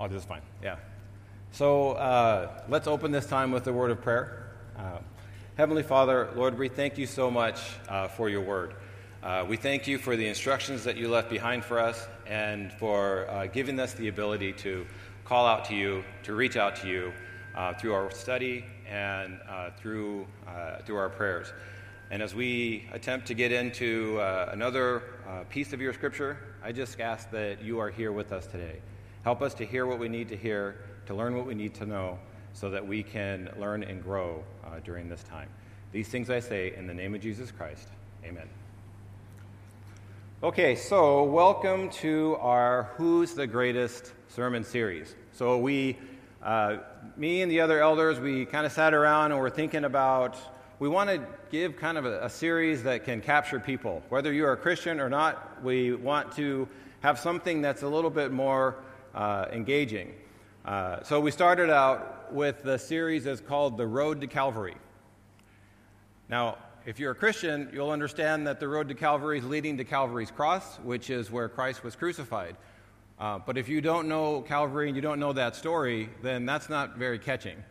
[0.00, 0.42] I'll do this fine.
[0.62, 0.76] Yeah.
[1.50, 4.52] So uh, let's open this time with a word of prayer.
[4.78, 4.98] Uh,
[5.56, 8.74] Heavenly Father, Lord, we thank you so much uh, for your word.
[9.24, 13.28] Uh, we thank you for the instructions that you left behind for us and for
[13.28, 14.86] uh, giving us the ability to
[15.24, 17.12] call out to you, to reach out to you
[17.56, 19.40] uh, through our study and
[19.80, 20.26] through,
[20.86, 21.52] through our prayers.
[22.12, 24.20] And as we attempt to get into
[24.52, 25.02] another
[25.50, 28.80] piece of your scripture, I just ask that you are here with us today.
[29.28, 31.84] Help us to hear what we need to hear, to learn what we need to
[31.84, 32.18] know,
[32.54, 35.50] so that we can learn and grow uh, during this time.
[35.92, 37.88] These things I say in the name of Jesus Christ.
[38.24, 38.48] Amen.
[40.42, 45.14] Okay, so welcome to our Who's the Greatest sermon series.
[45.32, 45.98] So, we,
[46.42, 46.78] uh,
[47.18, 50.38] me and the other elders, we kind of sat around and we're thinking about,
[50.78, 54.02] we want to give kind of a, a series that can capture people.
[54.08, 56.66] Whether you are a Christian or not, we want to
[57.00, 58.76] have something that's a little bit more
[59.18, 60.14] uh, engaging.
[60.64, 64.76] Uh, so we started out with the series that's called The Road to Calvary.
[66.28, 69.84] Now, if you're a Christian, you'll understand that the road to Calvary is leading to
[69.84, 72.56] Calvary's cross, which is where Christ was crucified.
[73.18, 76.68] Uh, but if you don't know Calvary and you don't know that story, then that's
[76.68, 77.62] not very catching.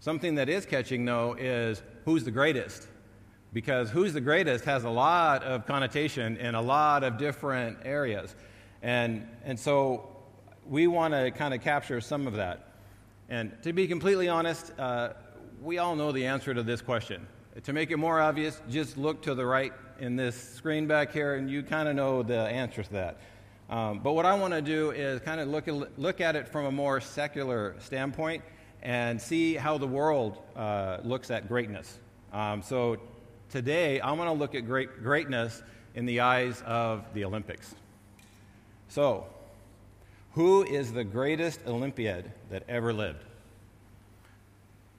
[0.00, 2.88] Something that is catching, though, is who's the greatest?
[3.52, 8.34] Because who's the greatest has a lot of connotation in a lot of different areas.
[8.80, 10.08] And, and so
[10.68, 12.68] we want to kind of capture some of that.
[13.28, 15.10] And to be completely honest, uh,
[15.60, 17.26] we all know the answer to this question.
[17.64, 21.34] To make it more obvious, just look to the right in this screen back here,
[21.34, 23.16] and you kind of know the answer to that.
[23.70, 26.66] Um, but what I want to do is kind of look, look at it from
[26.66, 28.42] a more secular standpoint
[28.82, 31.98] and see how the world uh, looks at greatness.
[32.32, 32.98] Um, so
[33.48, 35.62] today, I want to look at great, greatness
[35.94, 37.74] in the eyes of the Olympics.
[38.88, 39.26] So,
[40.34, 43.24] who is the greatest Olympiad that ever lived?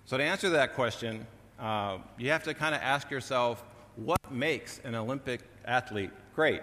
[0.05, 1.25] So, to answer that question,
[1.59, 3.63] uh, you have to kind of ask yourself
[3.95, 6.61] what makes an Olympic athlete great?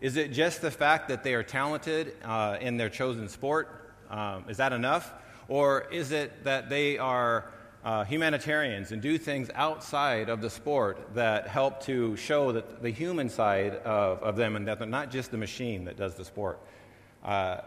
[0.00, 3.94] Is it just the fact that they are talented uh, in their chosen sport?
[4.10, 5.12] Um, is that enough?
[5.48, 7.50] Or is it that they are
[7.84, 12.90] uh, humanitarians and do things outside of the sport that help to show that the
[12.90, 16.24] human side of, of them and that they're not just the machine that does the
[16.24, 16.60] sport?
[17.24, 17.58] Uh,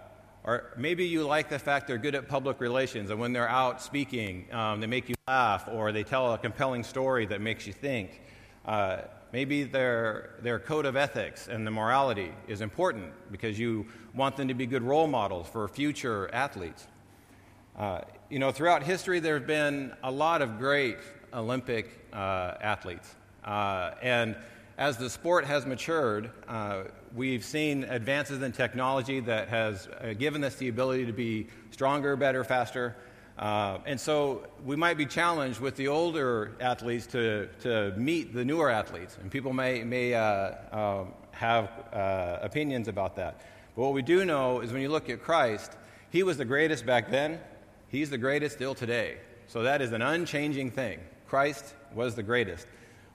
[0.46, 3.82] or maybe you like the fact they're good at public relations, and when they're out
[3.82, 7.74] speaking, um, they make you laugh, or they tell a compelling story that makes you
[7.74, 8.22] think.
[8.64, 9.02] Uh,
[9.34, 14.48] maybe their, their code of ethics and the morality is important because you want them
[14.48, 16.88] to be good role models for future athletes.
[17.78, 20.98] Uh, you know, throughout history, there have been a lot of great
[21.34, 23.16] Olympic uh, athletes.
[23.44, 24.36] Uh, and
[24.78, 26.84] as the sport has matured, uh,
[27.16, 32.16] we've seen advances in technology that has uh, given us the ability to be stronger,
[32.18, 32.96] better, faster.
[33.40, 38.44] Uh, and so we might be challenged with the older athletes to, to meet the
[38.44, 39.18] newer athletes.
[39.22, 43.42] And people may, may uh, um, have uh, opinions about that.
[43.76, 45.72] But what we do know is when you look at Christ,
[46.10, 47.40] he was the greatest back then,
[47.88, 49.18] he's the greatest still today.
[49.48, 51.00] So that is an unchanging thing.
[51.28, 52.68] Christ was the greatest.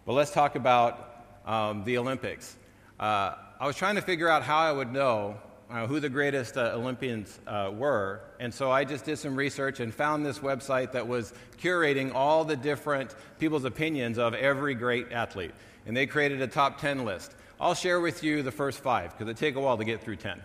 [0.06, 1.09] But let's talk about
[1.50, 2.56] um, the Olympics.
[3.00, 5.36] Uh, I was trying to figure out how I would know
[5.68, 9.80] uh, who the greatest uh, Olympians uh, were, and so I just did some research
[9.80, 15.10] and found this website that was curating all the different people's opinions of every great
[15.10, 15.50] athlete.
[15.86, 17.34] And they created a top 10 list.
[17.60, 20.16] I'll share with you the first five because it take a while to get through
[20.16, 20.40] 10.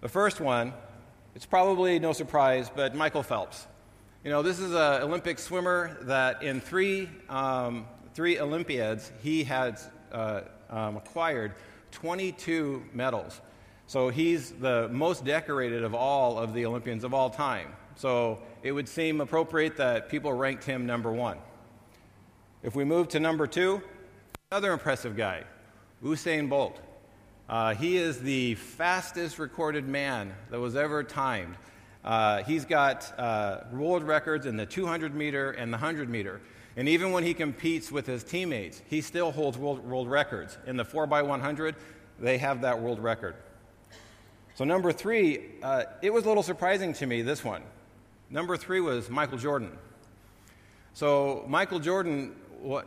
[0.00, 0.72] The first one,
[1.36, 3.68] it's probably no surprise, but Michael Phelps.
[4.24, 9.78] You know, this is an Olympic swimmer that in three, um, three Olympiads, he had
[10.12, 11.54] uh, um, acquired
[11.92, 13.40] 22 medals.
[13.86, 17.68] So he's the most decorated of all of the Olympians of all time.
[17.96, 21.38] So it would seem appropriate that people ranked him number one.
[22.62, 23.82] If we move to number two,
[24.50, 25.44] another impressive guy,
[26.02, 26.80] Usain Bolt.
[27.48, 31.56] Uh, he is the fastest recorded man that was ever timed.
[32.04, 36.40] Uh, he's got uh, world records in the 200 meter and the 100 meter.
[36.78, 40.56] And even when he competes with his teammates, he still holds world, world records.
[40.64, 41.74] In the 4x100,
[42.20, 43.34] they have that world record.
[44.54, 47.62] So, number three, uh, it was a little surprising to me, this one.
[48.30, 49.76] Number three was Michael Jordan.
[50.94, 52.36] So, Michael Jordan,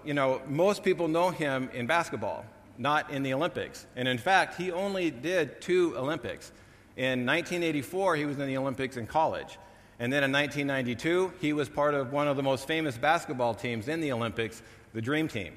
[0.06, 2.46] you know, most people know him in basketball,
[2.78, 3.86] not in the Olympics.
[3.98, 6.54] And in fact, he only did two Olympics.
[6.96, 9.58] In 1984, he was in the Olympics in college.
[10.02, 13.88] And then in 1992, he was part of one of the most famous basketball teams
[13.88, 14.64] in the Olympics,
[14.96, 15.54] the Dream Team.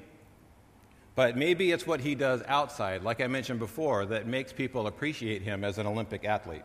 [1.15, 5.41] But maybe it's what he does outside, like I mentioned before, that makes people appreciate
[5.41, 6.61] him as an Olympic athlete.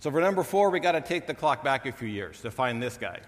[0.00, 2.50] So for number four, we got to take the clock back a few years to
[2.50, 3.20] find this guy.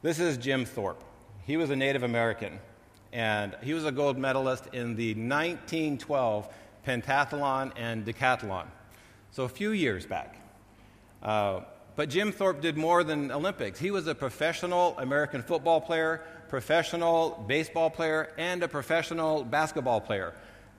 [0.00, 1.04] This is Jim Thorpe.
[1.44, 2.60] He was a Native American,
[3.12, 6.48] and he was a gold medalist in the 1912
[6.86, 8.68] pentathlon and decathlon.
[9.32, 10.40] So a few years back.
[11.22, 11.60] Uh,
[11.98, 13.80] but Jim Thorpe did more than Olympics.
[13.80, 20.32] He was a professional American football player, professional baseball player, and a professional basketball player.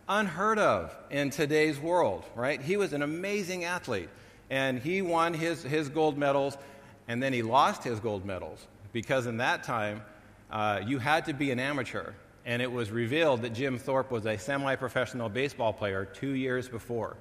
[0.07, 2.61] Unheard of in today's world, right?
[2.61, 4.07] He was an amazing athlete
[4.49, 6.57] and he won his, his gold medals,
[7.09, 10.01] and then he lost his gold medals because in that time
[10.49, 12.13] uh, you had to be an amateur.
[12.45, 16.69] And it was revealed that Jim Thorpe was a semi professional baseball player two years
[16.69, 17.17] before.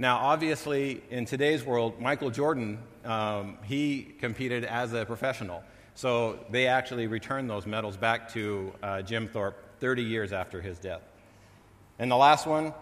[0.00, 2.78] Now, obviously, in today's world, Michael Jordan,
[3.08, 5.64] um, he competed as a professional.
[5.94, 10.78] So they actually returned those medals back to uh, Jim Thorpe 30 years after his
[10.78, 11.02] death.
[11.98, 12.72] And the last one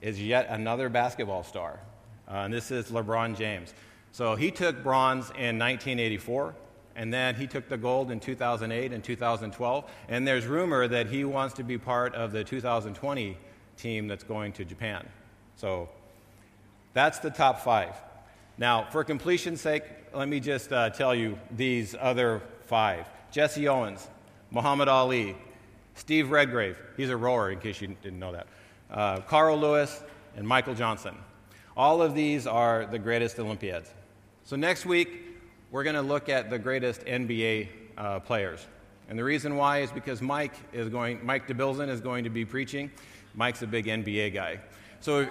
[0.00, 1.80] is yet another basketball star.
[2.28, 3.74] Uh, and this is LeBron James.
[4.12, 6.54] So he took bronze in 1984,
[6.94, 9.90] and then he took the gold in 2008 and 2012.
[10.08, 13.36] And there's rumor that he wants to be part of the 2020
[13.76, 15.06] team that's going to Japan.
[15.56, 15.90] So
[16.94, 17.94] that's the top five.
[18.58, 19.82] Now, for completion's sake,
[20.14, 24.08] let me just uh, tell you these other five Jesse Owens,
[24.50, 25.36] Muhammad Ali,
[25.94, 28.46] Steve Redgrave, he's a rower in case you didn't know that,
[28.90, 30.02] uh, Carl Lewis,
[30.36, 31.14] and Michael Johnson.
[31.76, 33.92] All of these are the greatest Olympiads.
[34.44, 35.38] So next week,
[35.70, 37.68] we're going to look at the greatest NBA
[37.98, 38.66] uh, players.
[39.08, 42.44] And the reason why is because Mike is going, Mike DeBilzen is going to be
[42.44, 42.90] preaching.
[43.34, 44.60] Mike's a big NBA guy.
[45.00, 45.28] So,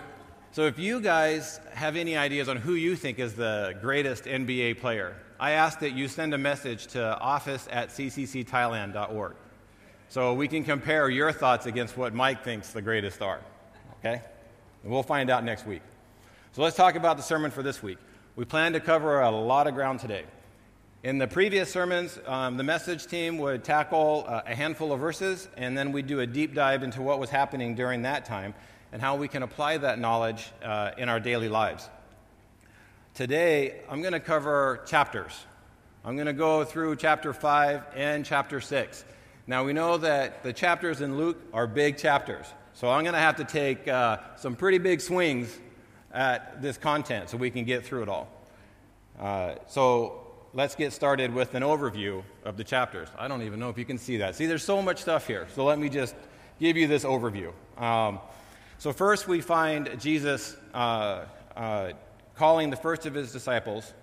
[0.55, 4.79] so if you guys have any ideas on who you think is the greatest NBA
[4.79, 9.35] player, I ask that you send a message to office at cccthailand.org
[10.07, 13.41] so we can compare your thoughts against what Mike thinks the greatest are.
[13.99, 14.21] Okay?
[14.83, 15.81] And we'll find out next week.
[16.53, 17.97] So let's talk about the sermon for this week.
[18.37, 20.23] We plan to cover a lot of ground today.
[21.03, 25.49] In the previous sermons, um, the message team would tackle uh, a handful of verses,
[25.57, 28.53] and then we'd do a deep dive into what was happening during that time
[28.95, 31.89] and how we can apply that knowledge uh, in our daily lives.
[33.13, 35.33] Today, I'm going to cover chapters.
[36.06, 39.03] I'm going to go through chapter 5 and chapter 6.
[39.47, 43.19] Now, we know that the chapters in Luke are big chapters, so I'm going to
[43.19, 45.59] have to take uh, some pretty big swings
[46.13, 48.30] at this content so we can get through it all.
[49.19, 53.09] Uh, so let's get started with an overview of the chapters.
[53.19, 54.36] I don't even know if you can see that.
[54.36, 55.48] See, there's so much stuff here.
[55.53, 56.15] So let me just
[56.62, 57.51] give you this overview.
[57.77, 58.19] Um,
[58.77, 61.25] so, first, we find Jesus uh,
[61.56, 61.92] uh,
[62.36, 63.94] calling the first of his disciples.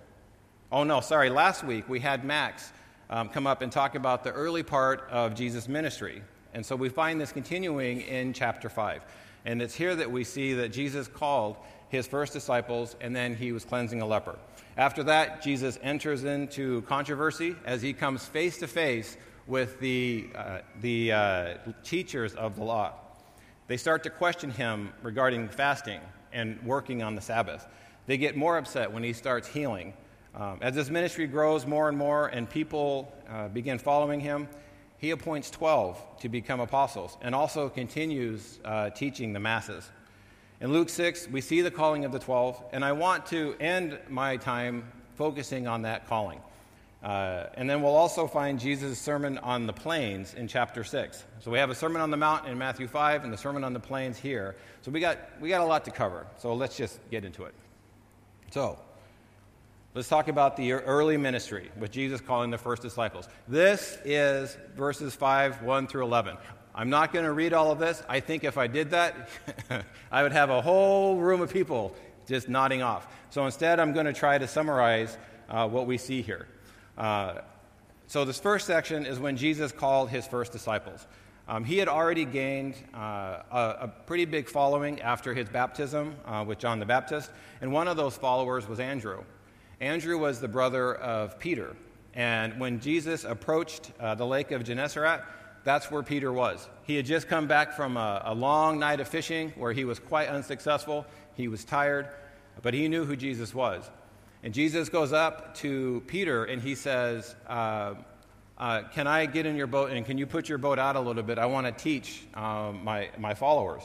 [0.71, 1.29] Oh, no, sorry.
[1.29, 2.71] Last week we had Max
[3.09, 6.23] um, come up and talk about the early part of Jesus' ministry.
[6.55, 9.03] And so we find this continuing in chapter 5.
[9.45, 11.57] And it's here that we see that Jesus called
[11.89, 14.39] his first disciples, and then he was cleansing a leper.
[14.77, 19.15] After that, Jesus enters into controversy as he comes face to face
[19.45, 21.53] with the, uh, the uh,
[21.83, 22.93] teachers of the law.
[23.73, 25.99] They start to question him regarding fasting
[26.31, 27.65] and working on the Sabbath.
[28.05, 29.95] They get more upset when he starts healing.
[30.35, 34.47] Um, as his ministry grows more and more and people uh, begin following him,
[34.99, 39.89] he appoints 12 to become apostles and also continues uh, teaching the masses.
[40.61, 43.97] In Luke 6, we see the calling of the 12, and I want to end
[44.07, 44.83] my time
[45.15, 46.39] focusing on that calling.
[47.03, 51.23] Uh, and then we'll also find Jesus' sermon on the plains in chapter 6.
[51.41, 53.73] So we have a sermon on the mount in Matthew 5 and the sermon on
[53.73, 54.55] the plains here.
[54.81, 56.25] So we got, we got a lot to cover.
[56.37, 57.53] So let's just get into it.
[58.51, 58.79] So
[59.93, 63.27] let's talk about the early ministry with Jesus calling the first disciples.
[63.49, 66.37] This is verses 5, 1 through 11.
[66.73, 68.01] I'm not going to read all of this.
[68.07, 69.29] I think if I did that,
[70.11, 71.93] I would have a whole room of people
[72.27, 73.07] just nodding off.
[73.29, 75.17] So instead, I'm going to try to summarize
[75.49, 76.47] uh, what we see here.
[76.97, 77.35] Uh,
[78.07, 81.07] so, this first section is when Jesus called his first disciples.
[81.47, 82.97] Um, he had already gained uh,
[83.51, 87.89] a, a, pretty big following after his baptism uh, with John the Baptist, and one
[87.89, 89.23] of those followers was Andrew.
[89.81, 91.75] Andrew was the brother of Peter,
[92.13, 95.21] and when Jesus approached uh, the lake of Gennesaret,
[95.63, 96.69] that's where Peter was.
[96.83, 99.99] He had just come back from a, a, long night of fishing where he was
[99.99, 101.05] quite unsuccessful.
[101.35, 102.07] He was tired,
[102.61, 103.89] but he knew who Jesus was.
[104.43, 107.95] And Jesus goes up to Peter and he says, uh,
[108.57, 110.99] uh, Can I get in your boat and can you put your boat out a
[110.99, 111.37] little bit?
[111.39, 113.83] I want to teach um, my, my followers.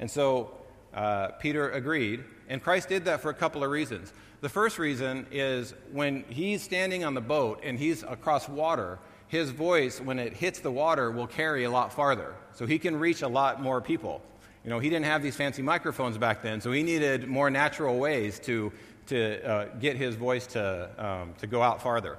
[0.00, 0.50] And so
[0.92, 2.24] uh, Peter agreed.
[2.48, 4.12] And Christ did that for a couple of reasons.
[4.40, 8.98] The first reason is when he's standing on the boat and he's across water,
[9.28, 12.34] his voice, when it hits the water, will carry a lot farther.
[12.52, 14.22] So he can reach a lot more people.
[14.64, 17.98] You know, he didn't have these fancy microphones back then, so he needed more natural
[17.98, 18.72] ways to
[19.06, 22.18] to uh, get his voice to, um, to go out farther.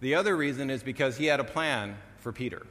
[0.00, 2.66] The other reason is because he had a plan for Peter.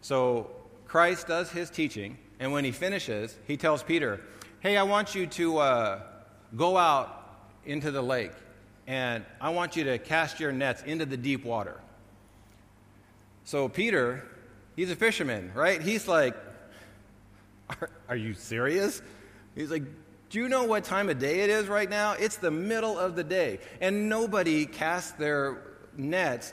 [0.00, 0.50] So
[0.86, 4.20] Christ does his teaching, and when he finishes, he tells Peter,
[4.60, 6.00] Hey, I want you to uh,
[6.56, 8.32] go out into the lake,
[8.86, 11.80] and I want you to cast your nets into the deep water.
[13.44, 14.26] So Peter,
[14.76, 15.80] he's a fisherman, right?
[15.82, 16.34] He's like,
[17.70, 19.02] Are, are you serious?
[19.54, 19.84] He's like,
[20.34, 22.14] do you know what time of day it is right now?
[22.14, 23.60] It's the middle of the day.
[23.80, 25.62] And nobody casts their
[25.96, 26.52] nets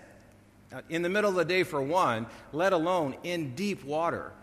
[0.87, 4.33] in the middle of the day for one, let alone in deep water.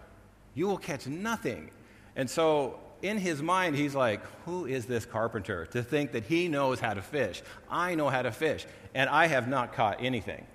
[0.54, 1.70] You will catch nothing.
[2.16, 6.48] And so in his mind, he's like, Who is this carpenter to think that he
[6.48, 7.40] knows how to fish?
[7.70, 10.48] I know how to fish, and I have not caught anything.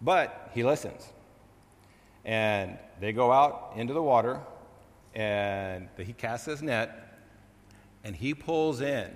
[0.00, 1.04] But he listens.
[2.24, 4.38] And they go out into the water,
[5.12, 7.07] and he casts his net,
[8.08, 9.06] and he pulls in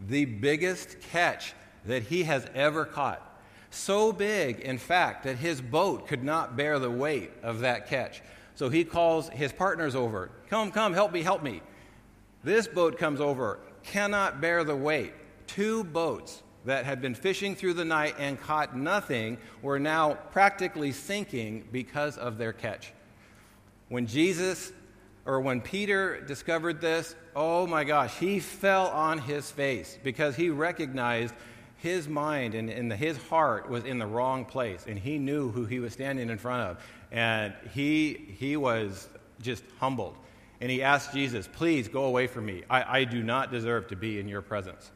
[0.00, 1.52] the biggest catch
[1.84, 3.20] that he has ever caught.
[3.68, 8.22] So big, in fact, that his boat could not bear the weight of that catch.
[8.54, 11.60] So he calls his partners over Come, come, help me, help me.
[12.42, 15.12] This boat comes over, cannot bear the weight.
[15.46, 20.92] Two boats that had been fishing through the night and caught nothing were now practically
[20.92, 22.94] sinking because of their catch.
[23.90, 24.72] When Jesus
[25.28, 30.48] or when Peter discovered this, oh my gosh, he fell on his face because he
[30.48, 31.34] recognized
[31.76, 35.66] his mind and, and his heart was in the wrong place, and he knew who
[35.66, 36.84] he was standing in front of.
[37.12, 39.06] And he, he was
[39.42, 40.16] just humbled.
[40.62, 42.62] And he asked Jesus, Please go away from me.
[42.70, 44.90] I, I do not deserve to be in your presence.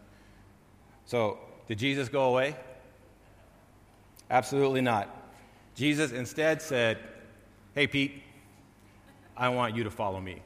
[1.05, 2.57] So, did Jesus go away?
[4.31, 5.15] Absolutely not.
[5.75, 6.99] Jesus instead said,
[7.75, 8.23] Hey, Pete,
[9.43, 10.41] I want you to follow me.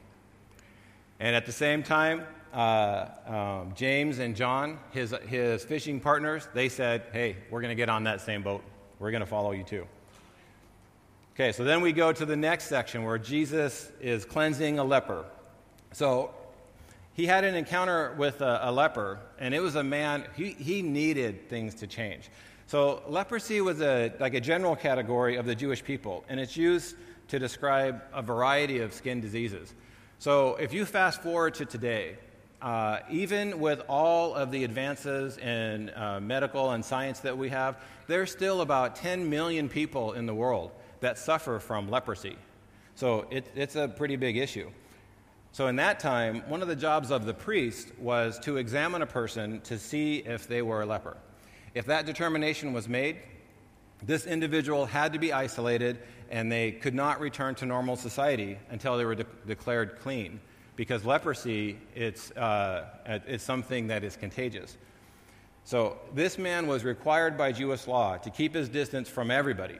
[1.19, 6.67] And at the same time, uh, um, James and John, his, his fishing partners, they
[6.67, 8.63] said, Hey, we're going to get on that same boat.
[8.97, 9.85] We're going to follow you too.
[11.35, 15.25] Okay, so then we go to the next section where Jesus is cleansing a leper.
[15.91, 16.33] So
[17.13, 20.81] he had an encounter with a, a leper, and it was a man, he, he
[20.81, 22.31] needed things to change.
[22.65, 26.95] So leprosy was a, like a general category of the Jewish people, and it's used
[27.27, 29.73] to describe a variety of skin diseases.
[30.19, 32.17] So if you fast forward to today,
[32.61, 37.77] uh, even with all of the advances in uh, medical and science that we have,
[38.07, 42.35] there's still about 10 million people in the world that suffer from leprosy.
[42.95, 44.71] So it, it's a pretty big issue.
[45.51, 49.07] So, in that time, one of the jobs of the priest was to examine a
[49.07, 51.17] person to see if they were a leper.
[51.73, 53.17] If that determination was made,
[54.03, 55.97] this individual had to be isolated
[56.29, 60.39] and they could not return to normal society until they were de- declared clean
[60.75, 64.77] because leprosy it's, uh, it's something that is contagious.
[65.63, 69.77] So this man was required by jewish law to keep his distance from everybody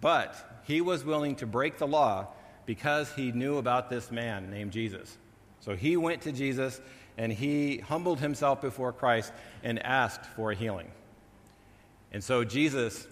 [0.00, 2.28] but he was willing to break the law
[2.66, 5.16] because he knew about this man named jesus.
[5.60, 6.80] So he went to jesus
[7.16, 10.90] and he humbled himself before christ and asked for a healing.
[12.12, 13.06] And so jesus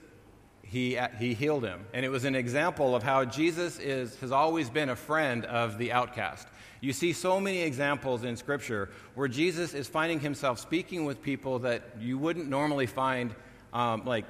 [0.68, 1.87] he, he healed him.
[1.92, 5.78] And it was an example of how Jesus is, has always been a friend of
[5.78, 6.49] the outcast.
[6.80, 11.61] You see so many examples in Scripture where Jesus is finding himself speaking with people
[11.61, 13.35] that you wouldn't normally find,
[13.73, 14.25] um, like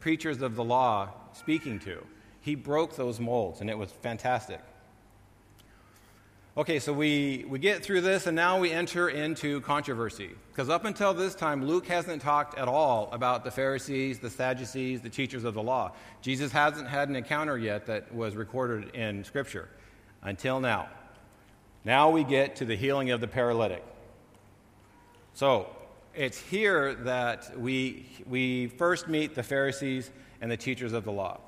[0.00, 2.04] preachers of the law, speaking to.
[2.40, 4.60] He broke those molds, and it was fantastic.
[6.58, 10.30] Okay, so we, we get through this, and now we enter into controversy.
[10.48, 15.02] Because up until this time, Luke hasn't talked at all about the Pharisees, the Sadducees,
[15.02, 15.92] the teachers of the law.
[16.22, 19.68] Jesus hasn't had an encounter yet that was recorded in Scripture
[20.22, 20.88] until now.
[21.84, 23.84] Now we get to the healing of the paralytic.
[25.34, 25.68] So
[26.14, 30.10] it's here that we, we first meet the Pharisees
[30.40, 31.38] and the teachers of the law.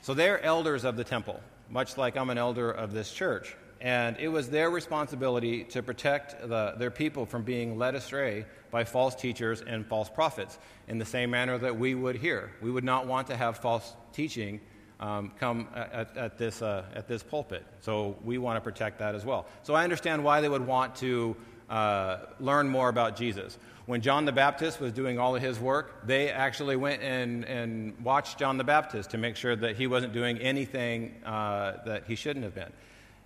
[0.00, 3.54] So they're elders of the temple, much like I'm an elder of this church.
[3.80, 8.84] And it was their responsibility to protect the, their people from being led astray by
[8.84, 12.52] false teachers and false prophets in the same manner that we would here.
[12.60, 14.60] We would not want to have false teaching
[15.00, 17.64] um, come at, at this, uh, at this pulpit.
[17.80, 19.46] So we want to protect that as well.
[19.62, 21.34] So I understand why they would want to
[21.70, 23.56] uh, learn more about Jesus.
[23.86, 27.98] When John the Baptist was doing all of his work, they actually went and, and
[28.04, 32.14] watched John the Baptist to make sure that he wasn't doing anything uh, that he
[32.14, 32.72] shouldn't have been.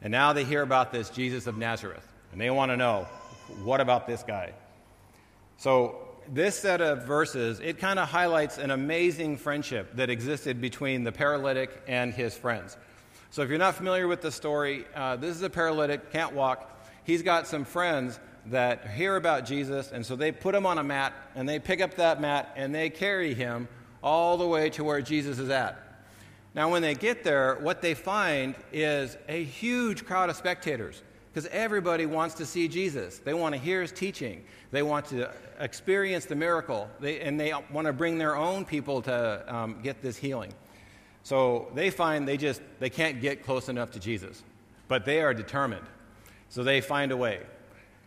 [0.04, 3.08] And now they hear about this Jesus of Nazareth, and they want to know
[3.62, 4.52] what about this guy?
[5.56, 5.98] So,
[6.32, 11.12] this set of verses, it kind of highlights an amazing friendship that existed between the
[11.12, 12.76] paralytic and his friends.
[13.30, 16.70] So, if you're not familiar with the story, uh, this is a paralytic, can't walk.
[17.04, 20.84] He's got some friends that hear about Jesus, and so they put him on a
[20.84, 23.68] mat, and they pick up that mat, and they carry him
[24.02, 25.83] all the way to where Jesus is at.
[26.54, 31.48] Now, when they get there, what they find is a huge crowd of spectators because
[31.50, 33.18] everybody wants to see Jesus.
[33.18, 37.52] They want to hear his teaching, they want to experience the miracle, they, and they
[37.72, 40.52] want to bring their own people to um, get this healing.
[41.24, 44.42] So they find they just they can't get close enough to Jesus,
[44.86, 45.86] but they are determined.
[46.50, 47.40] So they find a way.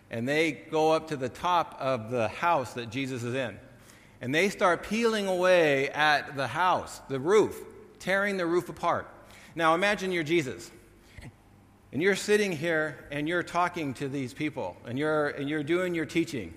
[0.09, 3.57] And they go up to the top of the house that Jesus is in.
[4.21, 7.61] And they start peeling away at the house, the roof,
[8.07, 9.05] tearing the roof apart.
[9.53, 10.71] Now imagine you're Jesus.
[11.91, 15.93] And you're sitting here and you're talking to these people and you're, and you're doing
[15.93, 16.53] your teaching.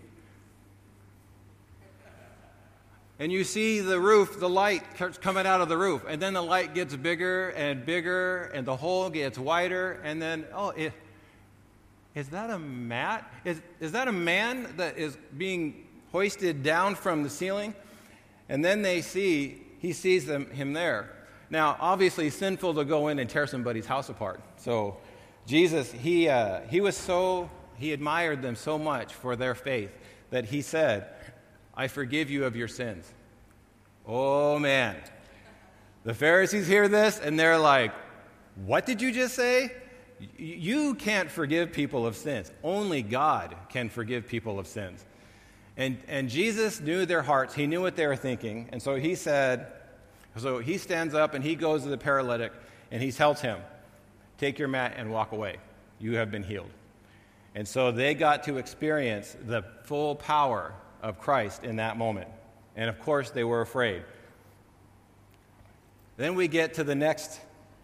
[3.18, 4.84] And you see the roof, the light
[5.20, 6.04] coming out of the roof.
[6.08, 10.00] And then the light gets bigger and bigger and the hole gets wider.
[10.04, 10.92] And then, oh, it,
[12.14, 13.28] is that a mat?
[13.44, 17.74] Is, is that a man that is being hoisted down from the ceiling?
[18.48, 21.16] And then they see, he sees them, him there.
[21.50, 24.40] Now, obviously, it's sinful to go in and tear somebody's house apart.
[24.56, 24.96] So,
[25.46, 29.90] Jesus, he, uh, he was so, he admired them so much for their faith
[30.30, 31.08] that he said,
[31.74, 33.12] I forgive you of your sins.
[34.06, 34.96] Oh, man.
[36.04, 37.92] The Pharisees hear this and they're like,
[38.64, 39.72] What did you just say?
[40.36, 42.52] You can't forgive people of sins.
[42.62, 45.04] Only God can forgive people of sins.
[45.76, 47.54] And, and Jesus knew their hearts.
[47.54, 48.68] He knew what they were thinking.
[48.70, 49.72] And so he said,
[50.36, 52.52] so he stands up and he goes to the paralytic
[52.90, 53.58] and he tells him,
[54.38, 55.56] Take your mat and walk away.
[55.98, 56.70] You have been healed.
[57.54, 60.72] And so they got to experience the full power
[61.02, 62.28] of Christ in that moment.
[62.76, 64.02] And of course, they were afraid.
[66.16, 67.40] Then we get to the next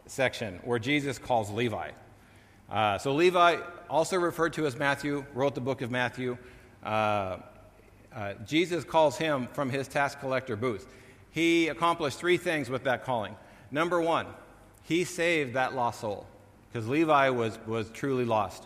[0.06, 1.90] section where Jesus calls Levi.
[2.70, 3.56] Uh, so, Levi,
[3.90, 6.38] also referred to as Matthew, wrote the book of Matthew.
[6.82, 7.38] Uh,
[8.14, 10.86] uh, Jesus calls him from his tax collector booth
[11.36, 13.36] he accomplished three things with that calling.
[13.70, 14.26] Number one,
[14.84, 16.26] he saved that lost soul
[16.72, 18.64] because Levi was, was truly lost.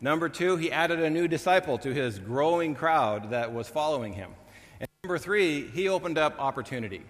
[0.00, 4.32] Number two, he added a new disciple to his growing crowd that was following him.
[4.80, 7.02] And number three, he opened up opportunity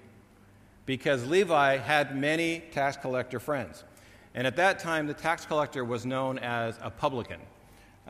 [0.84, 3.84] because Levi had many tax collector friends.
[4.34, 7.40] And at that time, the tax collector was known as a publican.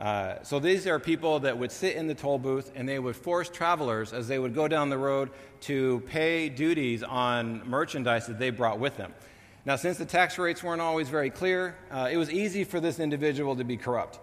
[0.01, 3.15] Uh, so these are people that would sit in the toll booth and they would
[3.15, 8.39] force travelers as they would go down the road to pay duties on merchandise that
[8.39, 9.13] they brought with them.
[9.63, 12.99] Now, since the tax rates weren't always very clear, uh, it was easy for this
[12.99, 14.19] individual to be corrupt.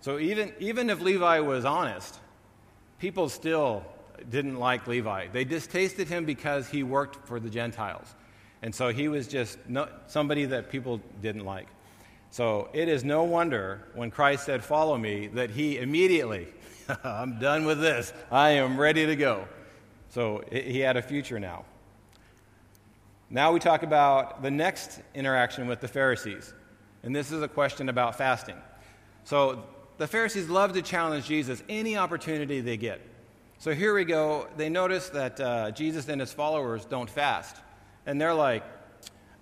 [0.00, 2.18] So even, even if Levi was honest,
[2.98, 3.84] people still
[4.30, 5.26] didn't like Levi.
[5.28, 8.14] They distasted him because he worked for the Gentiles.
[8.62, 11.66] And so he was just no, somebody that people didn't like.
[12.30, 16.48] So it is no wonder when Christ said, Follow me, that he immediately,
[17.04, 18.12] I'm done with this.
[18.30, 19.48] I am ready to go.
[20.10, 21.64] So he had a future now.
[23.30, 26.54] Now we talk about the next interaction with the Pharisees.
[27.02, 28.56] And this is a question about fasting.
[29.24, 29.64] So
[29.98, 33.00] the Pharisees love to challenge Jesus any opportunity they get.
[33.58, 34.48] So here we go.
[34.56, 37.56] They notice that uh, Jesus and his followers don't fast.
[38.06, 38.62] And they're like,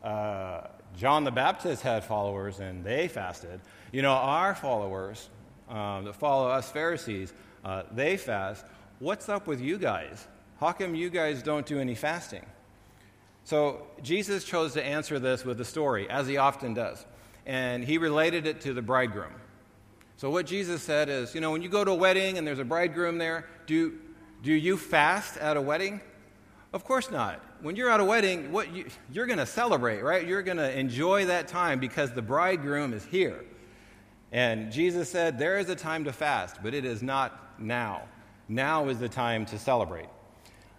[0.03, 0.63] uh,
[0.97, 3.61] John the Baptist had followers and they fasted.
[3.93, 5.29] You know, our followers
[5.69, 7.33] um, that follow us Pharisees,
[7.65, 8.65] uh, they fast.
[8.99, 10.27] What's up with you guys?
[10.59, 12.47] How come you guys don't do any fasting?
[13.45, 17.05] So Jesus chose to answer this with a story, as he often does.
[17.45, 19.35] And he related it to the bridegroom.
[20.17, 22.59] So what Jesus said is, you know, when you go to a wedding and there's
[22.59, 23.99] a bridegroom there, do,
[24.43, 26.01] do you fast at a wedding?
[26.73, 27.41] Of course not.
[27.63, 30.27] When you're at a wedding, what you, you're going to celebrate, right?
[30.27, 33.45] You're going to enjoy that time because the bridegroom is here.
[34.33, 38.03] And Jesus said, There is a time to fast, but it is not now.
[38.49, 40.09] Now is the time to celebrate.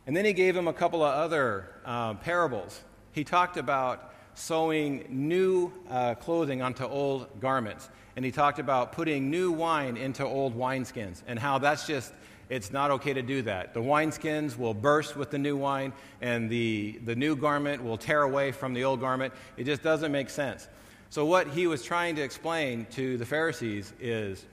[0.06, 2.82] And then he gave him a couple of other uh, parables.
[3.12, 7.90] He talked about sewing new uh, clothing onto old garments.
[8.16, 12.14] And he talked about putting new wine into old wineskins and how that's just
[12.50, 13.74] it's not okay to do that.
[13.74, 18.22] The wineskins will burst with the new wine, and the, the new garment will tear
[18.22, 19.34] away from the old garment.
[19.58, 20.68] It just doesn't make sense.
[21.10, 24.46] So, what he was trying to explain to the Pharisees is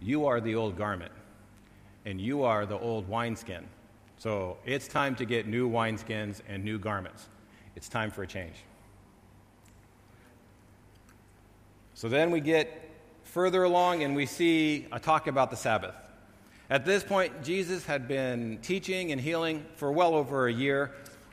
[0.00, 1.12] you are the old garment,
[2.04, 3.64] and you are the old wineskin.
[4.18, 7.28] So, it's time to get new wineskins and new garments.
[7.76, 8.54] It's time for a change.
[11.94, 12.90] So, then we get
[13.22, 15.94] further along and we see a talk about the Sabbath.
[16.68, 20.90] At this point, Jesus had been teaching and healing for well over a year.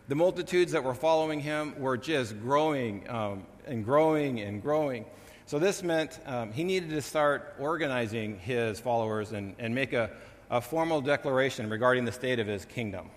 [0.07, 5.05] The multitudes that were following him were just growing um, and growing and growing.
[5.47, 10.11] So this meant um, he needed to start organizing his followers and, and make a,
[10.51, 13.09] a formal declaration regarding the state of his kingdom.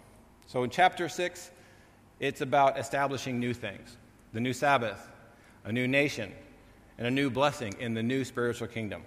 [0.46, 1.50] So in chapter 6,
[2.18, 3.96] it's about establishing new things
[4.32, 5.06] the new Sabbath,
[5.64, 6.32] a new nation,
[6.96, 9.02] and a new blessing in the new spiritual kingdom.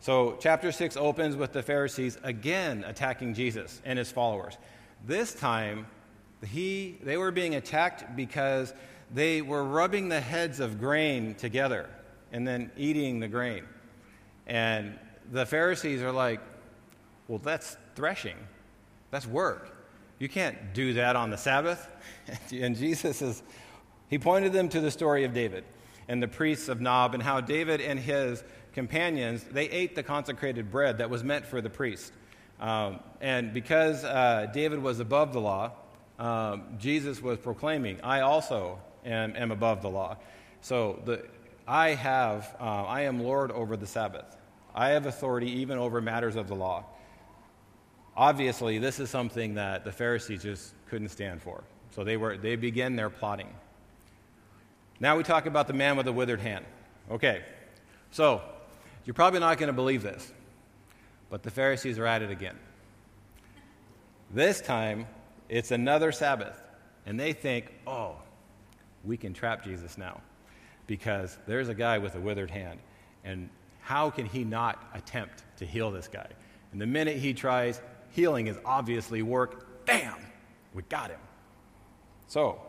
[0.00, 4.56] So, chapter 6 opens with the Pharisees again attacking Jesus and his followers.
[5.04, 5.86] This time,
[6.44, 8.72] he, they were being attacked because
[9.12, 11.88] they were rubbing the heads of grain together
[12.32, 13.64] and then eating the grain.
[14.46, 14.98] And
[15.30, 16.40] the Pharisees are like,
[17.28, 18.36] well, that's threshing,
[19.10, 19.72] that's work.
[20.18, 21.88] You can't do that on the Sabbath.
[22.52, 23.42] and Jesus is,
[24.08, 25.64] he pointed them to the story of David
[26.08, 28.42] and the priests of Nob and how David and his
[28.76, 32.12] companions, they ate the consecrated bread that was meant for the priest.
[32.60, 35.72] Um, and because uh, David was above the law,
[36.18, 40.18] um, Jesus was proclaiming, I also am, am, above the law.
[40.60, 41.24] So the,
[41.66, 44.36] I have, uh, I am Lord over the Sabbath.
[44.74, 46.84] I have authority even over matters of the law.
[48.14, 51.64] Obviously, this is something that the Pharisees just couldn't stand for.
[51.92, 53.48] So they, were, they began their plotting.
[55.00, 56.66] Now we talk about the man with the withered hand.
[57.10, 57.42] Okay,
[58.10, 58.42] so
[59.06, 60.32] you're probably not going to believe this,
[61.30, 62.58] but the Pharisees are at it again.
[64.32, 65.06] This time,
[65.48, 66.60] it's another Sabbath,
[67.06, 68.16] and they think, oh,
[69.04, 70.20] we can trap Jesus now
[70.88, 72.80] because there's a guy with a withered hand,
[73.24, 73.48] and
[73.80, 76.28] how can he not attempt to heal this guy?
[76.72, 79.86] And the minute he tries, healing is obviously work.
[79.86, 80.16] Bam!
[80.74, 81.20] We got him.
[82.26, 82.60] So,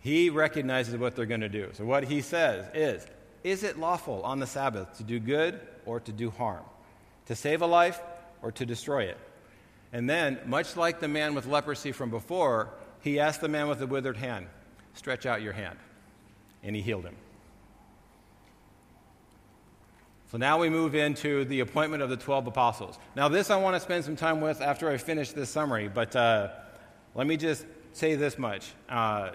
[0.00, 1.70] he recognizes what they're going to do.
[1.74, 3.06] So, what he says is
[3.46, 6.64] Is it lawful on the Sabbath to do good or to do harm?
[7.26, 8.00] To save a life
[8.42, 9.18] or to destroy it?
[9.92, 12.70] And then, much like the man with leprosy from before,
[13.02, 14.48] he asked the man with the withered hand,
[14.94, 15.78] Stretch out your hand.
[16.64, 17.14] And he healed him.
[20.32, 22.98] So now we move into the appointment of the 12 apostles.
[23.14, 26.16] Now, this I want to spend some time with after I finish this summary, but
[26.16, 26.48] uh,
[27.14, 28.72] let me just say this much.
[28.88, 29.30] Uh,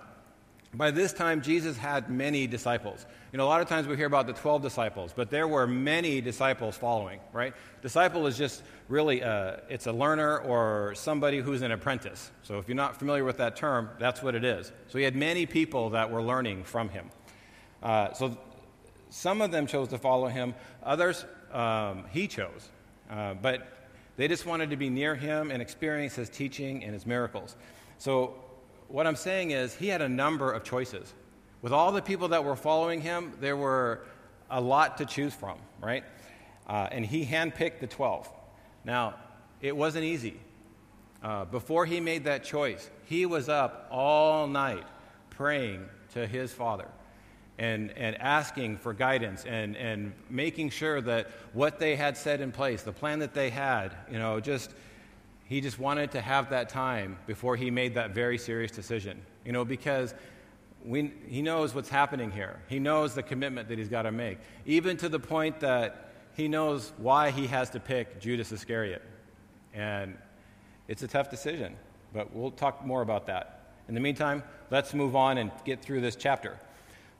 [0.74, 3.06] by this time, Jesus had many disciples.
[3.34, 5.68] You know, a lot of times we hear about the 12 disciples, but there were
[5.68, 7.54] many disciples following, right?
[7.82, 12.32] Disciple is just really, a, uh, it's a learner or somebody who's an apprentice.
[12.44, 14.72] So if you're not familiar with that term, that's what it is.
[14.88, 17.10] So he had many people that were learning from him.
[17.84, 18.38] Uh, so
[19.10, 22.70] some of them chose to follow him, others um, he chose.
[23.10, 27.06] Uh, but they just wanted to be near him and experience his teaching and his
[27.06, 27.58] miracles.
[27.98, 28.36] So
[28.92, 31.14] what I'm saying is, he had a number of choices.
[31.62, 34.02] With all the people that were following him, there were
[34.50, 36.04] a lot to choose from, right?
[36.68, 38.30] Uh, and he handpicked the 12.
[38.84, 39.16] Now,
[39.62, 40.40] it wasn't easy.
[41.24, 44.86] Uh, before he made that choice, he was up all night
[45.30, 46.88] praying to his father
[47.60, 52.52] and, and asking for guidance and, and making sure that what they had set in
[52.52, 54.72] place, the plan that they had, you know, just
[55.52, 59.22] he just wanted to have that time before he made that very serious decision.
[59.44, 60.14] You know, because
[60.86, 62.62] we, he knows what's happening here.
[62.70, 66.48] He knows the commitment that he's got to make, even to the point that he
[66.48, 69.02] knows why he has to pick Judas Iscariot.
[69.74, 70.18] And
[70.88, 71.76] it's a tough decision,
[72.14, 73.74] but we'll talk more about that.
[73.90, 76.58] In the meantime, let's move on and get through this chapter.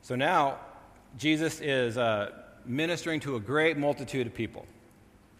[0.00, 0.58] So now,
[1.18, 2.30] Jesus is uh,
[2.64, 4.64] ministering to a great multitude of people.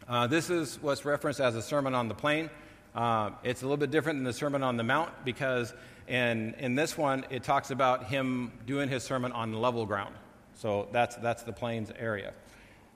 [0.07, 2.50] Uh, this is what's referenced as a Sermon on the Plain.
[2.94, 5.72] Uh, it's a little bit different than the Sermon on the Mount because
[6.09, 10.14] in, in this one, it talks about him doing his sermon on level ground.
[10.55, 12.35] So that's, that's the plains area.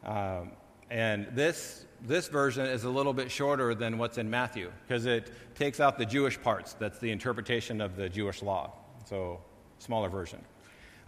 [0.05, 0.53] Um,
[0.91, 5.33] and this, this version is a little bit shorter than what's in Matthew because it
[5.55, 6.75] takes out the Jewish parts.
[6.75, 8.73] That's the interpretation of the Jewish law.
[9.07, 9.41] So,
[9.79, 10.45] smaller version.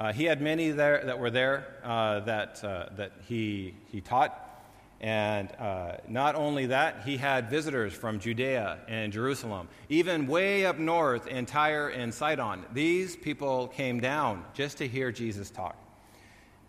[0.00, 4.47] Uh, he had many there that were there uh, that, uh, that he, he taught.
[5.00, 10.78] And uh, not only that, he had visitors from Judea and Jerusalem, even way up
[10.78, 12.64] north in Tyre and Sidon.
[12.72, 15.76] These people came down just to hear Jesus talk.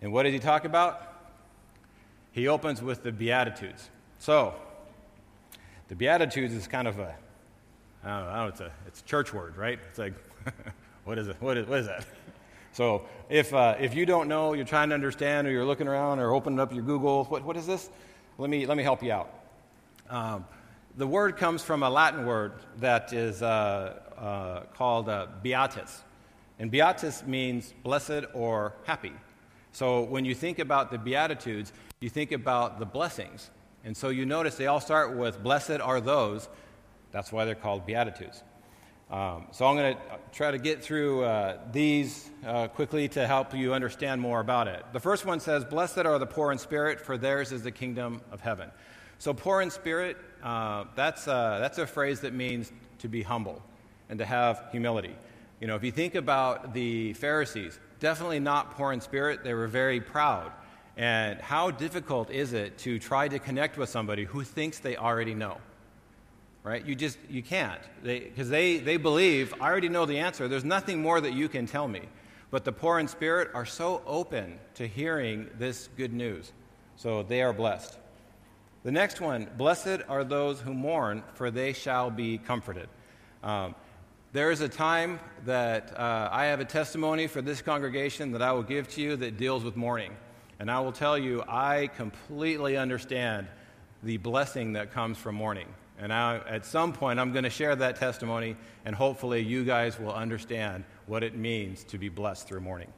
[0.02, 1.02] And what did he talk about?
[2.32, 3.90] He opens with the Beatitudes.
[4.20, 4.54] So,
[5.88, 7.16] the Beatitudes is kind of a,
[8.04, 9.80] I don't know, I don't know it's, a, it's a church word, right?
[9.90, 10.14] It's like,
[11.04, 11.38] what is it?
[11.40, 12.06] What is, what is that?
[12.74, 16.20] So, if, uh, if you don't know, you're trying to understand, or you're looking around
[16.20, 17.90] or opening up your Google, what, what is this?
[18.40, 19.34] Let me, let me help you out.
[20.10, 20.46] Um,
[20.96, 26.04] the word comes from a Latin word that is uh, uh, called uh, beatus.
[26.58, 29.12] And beatus means blessed or happy.
[29.74, 33.50] So when you think about the Beatitudes, you think about the blessings.
[33.84, 36.48] And so you notice they all start with blessed are those.
[37.12, 38.42] That's why they're called Beatitudes.
[39.10, 43.56] Um, so I'm going to try to get through uh, these uh, quickly to help
[43.56, 44.86] you understand more about it.
[44.94, 48.22] The first one says, Blessed are the poor in spirit, for theirs is the kingdom
[48.32, 48.70] of heaven.
[49.18, 53.64] So, poor in spirit, uh, that's, uh, that's a phrase that means to be humble
[54.10, 55.16] and to have humility.
[55.60, 59.68] You know, if you think about the Pharisees, definitely not poor in spirit, they were
[59.68, 60.52] very proud.
[60.96, 65.34] And how difficult is it to try to connect with somebody who thinks they already
[65.34, 65.58] know?
[66.64, 66.86] Right?
[66.86, 67.82] You just, you can't.
[68.04, 70.48] Because they, they, they believe, I already know the answer.
[70.48, 72.02] There's nothing more that you can tell me.
[72.52, 76.52] But the poor in spirit are so open to hearing this good news.
[76.96, 77.98] So they are blessed.
[78.84, 82.90] The next one Blessed are those who mourn, for they shall be comforted.
[83.44, 83.76] Um,
[84.32, 88.52] there is a time that uh, I have a testimony for this congregation that I
[88.52, 90.16] will give to you that deals with mourning.
[90.60, 93.48] And I will tell you, I completely understand
[94.04, 95.68] the blessing that comes from mourning.
[96.00, 100.00] And I, at some point, I'm going to share that testimony, and hopefully, you guys
[100.00, 102.92] will understand what it means to be blessed through mourning.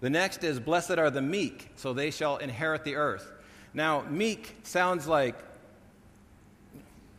[0.00, 3.32] The next is, Blessed are the meek, so they shall inherit the earth.
[3.74, 5.36] Now, meek sounds like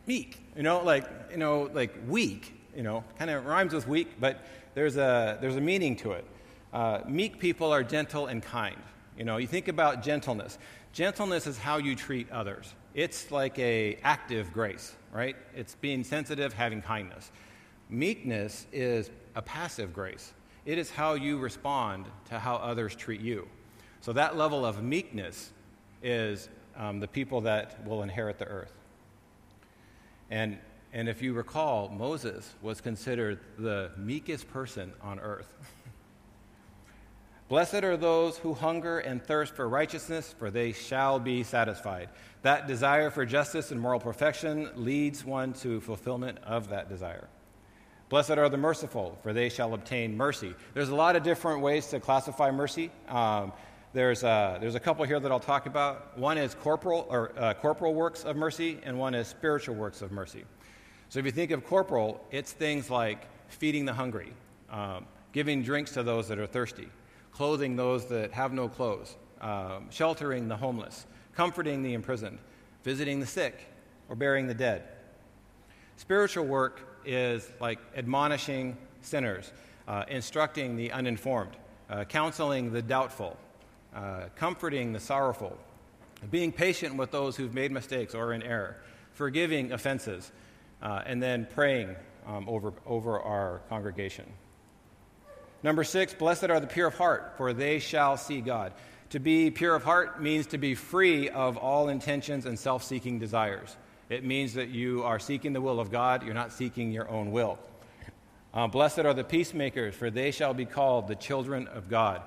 [0.06, 4.08] meek, you know, like, you know, like weak, you know, kind of rhymes with weak,
[4.18, 6.24] but there's a, there's a meaning to it.
[6.72, 8.80] Uh, meek people are gentle and kind.
[9.18, 10.58] You know, you think about gentleness.
[10.92, 12.74] Gentleness is how you treat others.
[12.94, 15.36] It's like a active grace, right?
[15.54, 17.30] It's being sensitive, having kindness.
[17.88, 20.32] Meekness is a passive grace.
[20.66, 23.48] It is how you respond to how others treat you.
[24.00, 25.50] So that level of meekness
[26.02, 28.72] is um, the people that will inherit the earth.
[30.30, 30.58] And,
[30.92, 35.52] and if you recall, Moses was considered the meekest person on earth.
[37.50, 42.08] Blessed are those who hunger and thirst for righteousness, for they shall be satisfied.
[42.42, 47.26] That desire for justice and moral perfection leads one to fulfillment of that desire.
[48.08, 50.54] Blessed are the merciful, for they shall obtain mercy.
[50.74, 52.92] There's a lot of different ways to classify mercy.
[53.08, 53.52] Um,
[53.92, 56.16] there's, a, there's a couple here that I'll talk about.
[56.16, 60.12] One is corporal, or, uh, corporal works of mercy, and one is spiritual works of
[60.12, 60.44] mercy.
[61.08, 64.34] So if you think of corporal, it's things like feeding the hungry,
[64.70, 66.88] um, giving drinks to those that are thirsty,
[67.32, 72.38] clothing those that have no clothes, um, sheltering the homeless, comforting the imprisoned,
[72.82, 73.66] visiting the sick,
[74.08, 74.82] or burying the dead.
[75.96, 79.52] Spiritual work is like admonishing sinners,
[79.88, 81.56] uh, instructing the uninformed,
[81.88, 83.36] uh, counseling the doubtful,
[83.94, 85.56] uh, comforting the sorrowful,
[86.30, 88.76] being patient with those who've made mistakes or are in error,
[89.12, 90.32] forgiving offenses,
[90.82, 91.94] uh, and then praying
[92.26, 94.26] um, over, over our congregation.
[95.62, 98.72] Number six, blessed are the pure of heart, for they shall see God.
[99.10, 103.18] To be pure of heart means to be free of all intentions and self seeking
[103.18, 103.76] desires.
[104.08, 107.30] It means that you are seeking the will of God, you're not seeking your own
[107.30, 107.58] will.
[108.52, 112.22] Uh, blessed are the peacemakers, for they shall be called the children of God.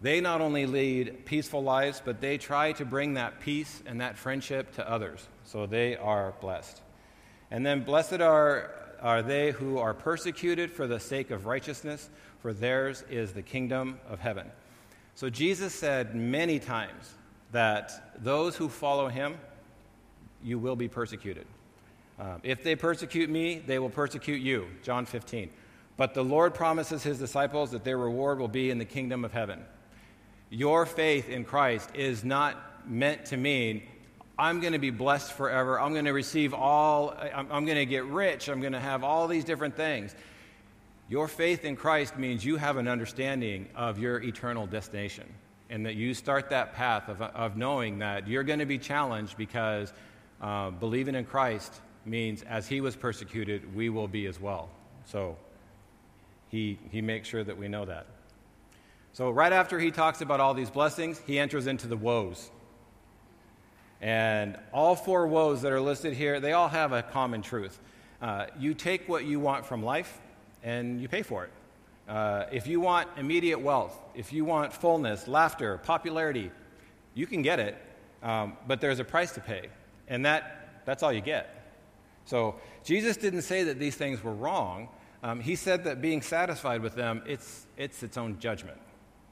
[0.00, 4.16] They not only lead peaceful lives, but they try to bring that peace and that
[4.16, 5.26] friendship to others.
[5.44, 6.80] So they are blessed.
[7.50, 12.08] And then, blessed are, are they who are persecuted for the sake of righteousness,
[12.40, 14.50] for theirs is the kingdom of heaven.
[15.14, 17.14] So Jesus said many times
[17.52, 19.36] that those who follow him,
[20.42, 21.46] you will be persecuted.
[22.18, 24.66] Um, if they persecute me, they will persecute you.
[24.82, 25.50] John 15.
[25.96, 29.32] But the Lord promises his disciples that their reward will be in the kingdom of
[29.32, 29.64] heaven.
[30.50, 33.82] Your faith in Christ is not meant to mean
[34.38, 35.80] I'm going to be blessed forever.
[35.80, 38.48] I'm going to receive all, I'm, I'm going to get rich.
[38.48, 40.14] I'm going to have all these different things.
[41.08, 45.24] Your faith in Christ means you have an understanding of your eternal destination
[45.70, 49.36] and that you start that path of, of knowing that you're going to be challenged
[49.36, 49.92] because
[50.40, 54.68] uh, believing in Christ means as he was persecuted, we will be as well.
[55.06, 55.36] So
[56.48, 58.06] he, he makes sure that we know that.
[59.12, 62.50] So, right after he talks about all these blessings, he enters into the woes.
[64.00, 67.78] And all four woes that are listed here, they all have a common truth.
[68.20, 70.20] Uh, you take what you want from life,
[70.62, 71.50] and you pay for it.
[72.08, 76.50] Uh, if you want immediate wealth, if you want fullness, laughter, popularity,
[77.14, 77.76] you can get it,
[78.22, 79.68] um, but there's a price to pay,
[80.08, 81.52] and that, that's all you get.
[82.26, 84.88] So Jesus didn't say that these things were wrong.
[85.22, 88.78] Um, he said that being satisfied with them, it's, it's its own judgment.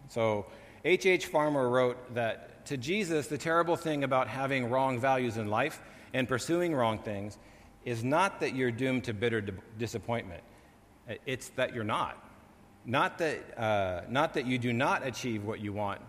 [0.08, 0.46] So
[0.84, 1.26] H.H.
[1.26, 5.80] Farmer wrote that to Jesus, the terrible thing about having wrong values in life
[6.12, 7.38] and pursuing wrong things
[7.84, 9.40] is not that you're doomed to bitter
[9.78, 10.42] disappointment.
[11.26, 12.18] It's that you're not.
[12.86, 16.00] Not that, uh, not that you do not achieve what you want,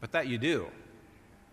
[0.00, 0.68] but that you do.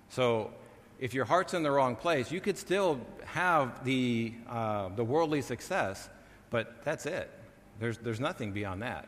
[0.09, 0.51] So
[0.99, 5.41] if your heart's in the wrong place, you could still have the, uh, the worldly
[5.41, 6.09] success,
[6.51, 7.31] But that's it.
[7.79, 9.07] There's, there's nothing beyond that.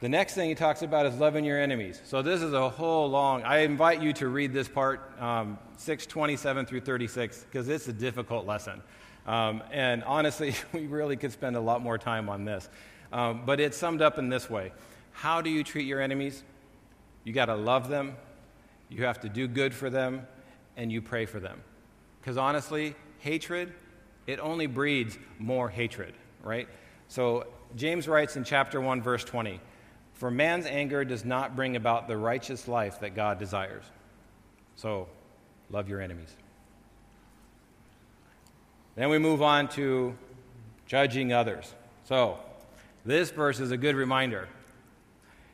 [0.00, 2.02] The next thing he talks about is loving your enemies.
[2.04, 3.42] So this is a whole long.
[3.44, 8.44] I invite you to read this part, um, 627 through 36, because it's a difficult
[8.44, 8.82] lesson.
[9.26, 12.68] Um, and honestly, we really could spend a lot more time on this.
[13.10, 14.72] Um, but it's summed up in this way
[15.12, 16.42] How do you treat your enemies?
[17.24, 18.16] You got to love them,
[18.90, 20.26] you have to do good for them,
[20.76, 21.62] and you pray for them.
[22.20, 23.72] Because honestly, hatred,
[24.26, 26.68] it only breeds more hatred, right?
[27.08, 29.58] So James writes in chapter 1, verse 20
[30.16, 33.84] For man's anger does not bring about the righteous life that God desires.
[34.74, 35.08] So,
[35.70, 36.34] love your enemies.
[38.94, 40.16] Then we move on to
[40.86, 41.72] judging others.
[42.04, 42.38] So,
[43.04, 44.48] this verse is a good reminder.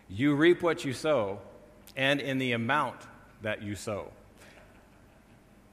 [0.08, 1.40] You reap what you sow,
[1.96, 2.96] and in the amount
[3.42, 4.12] that you sow.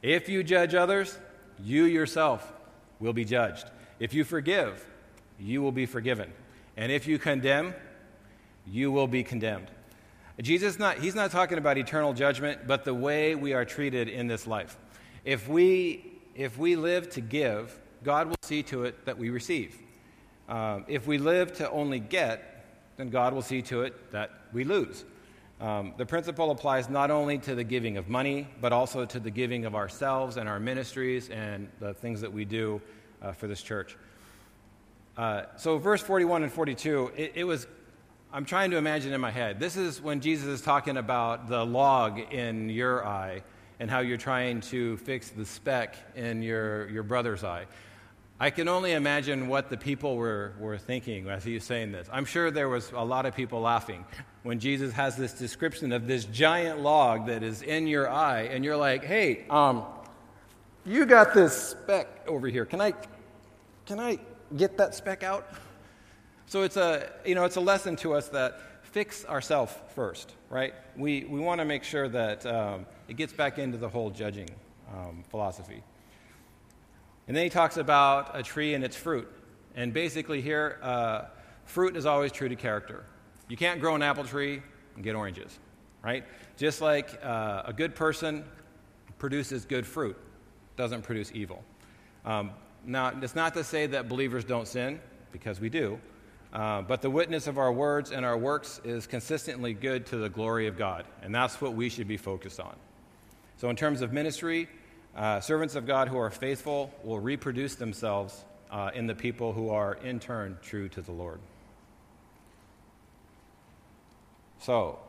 [0.02, 1.18] If you judge others,
[1.60, 2.52] you yourself
[3.00, 3.70] will be judged.
[4.00, 4.84] If you forgive,
[5.38, 6.32] you will be forgiven.
[6.76, 7.76] And if you condemn,
[8.68, 9.68] you will be condemned.
[10.42, 14.28] Jesus not he's not talking about eternal judgment, but the way we are treated in
[14.28, 14.78] this life.
[15.26, 19.78] If we if we live to give, God will see to it that we receive.
[20.48, 22.66] Um, if we live to only get,
[22.98, 25.04] then God will see to it that we lose.
[25.62, 29.30] Um, the principle applies not only to the giving of money, but also to the
[29.30, 32.82] giving of ourselves and our ministries and the things that we do
[33.22, 33.98] uh, for this church.
[35.18, 37.68] Uh, so, verse 41 and 42, it, it, was,
[38.32, 39.60] I'm trying to imagine in my head.
[39.60, 43.42] This is when Jesus is talking about the log in your eye
[43.80, 47.66] and how you're trying to fix the speck in your, your brother's eye.
[48.40, 52.08] I can only imagine what the people were, were thinking as he was saying this.
[52.14, 54.06] I'm sure there was a lot of people laughing
[54.44, 58.64] when Jesus has this description of this giant log that is in your eye, and
[58.64, 59.86] you're like, hey, um,
[60.86, 62.68] you got this speck over here.
[62.68, 62.94] Can I,
[63.88, 64.20] can I
[64.56, 65.52] get that speck out?
[66.50, 70.74] So it's a, you know, it's a lesson to us that fix ourselves first, right?
[70.98, 74.50] We, we want to make sure that um, it gets back into the whole judging
[74.92, 75.84] um, philosophy.
[77.28, 79.32] And then he talks about a tree and its fruit.
[79.76, 81.26] And basically, here, uh,
[81.66, 83.06] fruit is always true to character.
[83.48, 84.64] You can't grow an apple tree
[84.96, 85.60] and get oranges,
[86.04, 86.24] right?
[86.58, 88.44] Just like uh, a good person
[89.20, 90.18] produces good fruit,
[90.78, 91.64] doesn't produce evil.
[92.26, 92.50] Um,
[92.84, 95.00] now, it's not to say that believers don't sin,
[95.32, 96.00] because we do,
[96.52, 100.30] uh, but the witness of our words and our works is consistently good to the
[100.30, 102.76] glory of God, and that's what we should be focused on.
[103.58, 104.68] So, in terms of ministry,
[105.16, 109.70] uh, servants of God who are faithful will reproduce themselves uh, in the people who
[109.70, 111.40] are, in turn, true to the Lord.
[114.62, 115.00] So,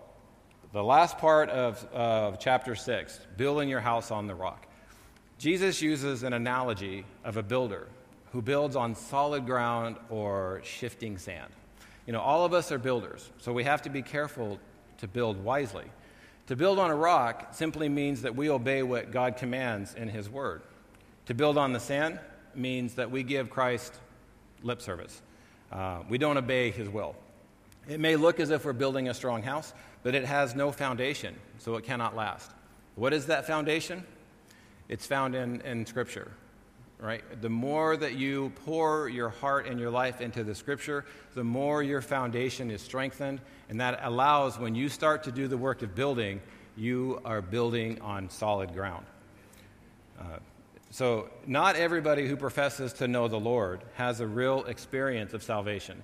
[0.72, 4.66] the last part of, of chapter 6, building your house on the rock.
[5.38, 7.88] Jesus uses an analogy of a builder
[8.32, 11.52] who builds on solid ground or shifting sand.
[12.06, 14.58] You know, all of us are builders, so we have to be careful
[14.98, 15.86] to build wisely.
[16.46, 20.28] To build on a rock simply means that we obey what God commands in His
[20.28, 20.62] Word.
[21.26, 22.18] To build on the sand
[22.54, 23.94] means that we give Christ
[24.62, 25.22] lip service.
[25.70, 27.14] Uh, we don't obey His will.
[27.88, 31.34] It may look as if we're building a strong house, but it has no foundation,
[31.58, 32.50] so it cannot last.
[32.94, 34.04] What is that foundation?
[34.88, 36.32] It's found in, in Scripture
[37.00, 37.22] right?
[37.40, 41.82] The more that you pour your heart and your life into the scripture, the more
[41.82, 43.40] your foundation is strengthened.
[43.68, 46.40] And that allows, when you start to do the work of building,
[46.76, 49.06] you are building on solid ground.
[50.20, 50.38] Uh,
[50.90, 56.02] so, not everybody who professes to know the Lord has a real experience of salvation.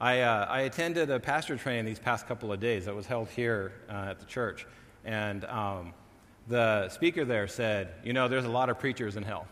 [0.00, 3.28] I, uh, I attended a pastor training these past couple of days that was held
[3.30, 4.66] here uh, at the church.
[5.04, 5.94] And um,
[6.46, 9.48] the speaker there said, You know, there's a lot of preachers in hell.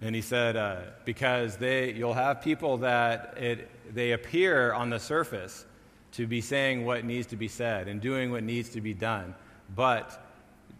[0.00, 4.98] And he said, uh, because they, you'll have people that it, they appear on the
[4.98, 5.64] surface
[6.12, 9.34] to be saying what needs to be said and doing what needs to be done,
[9.74, 10.22] but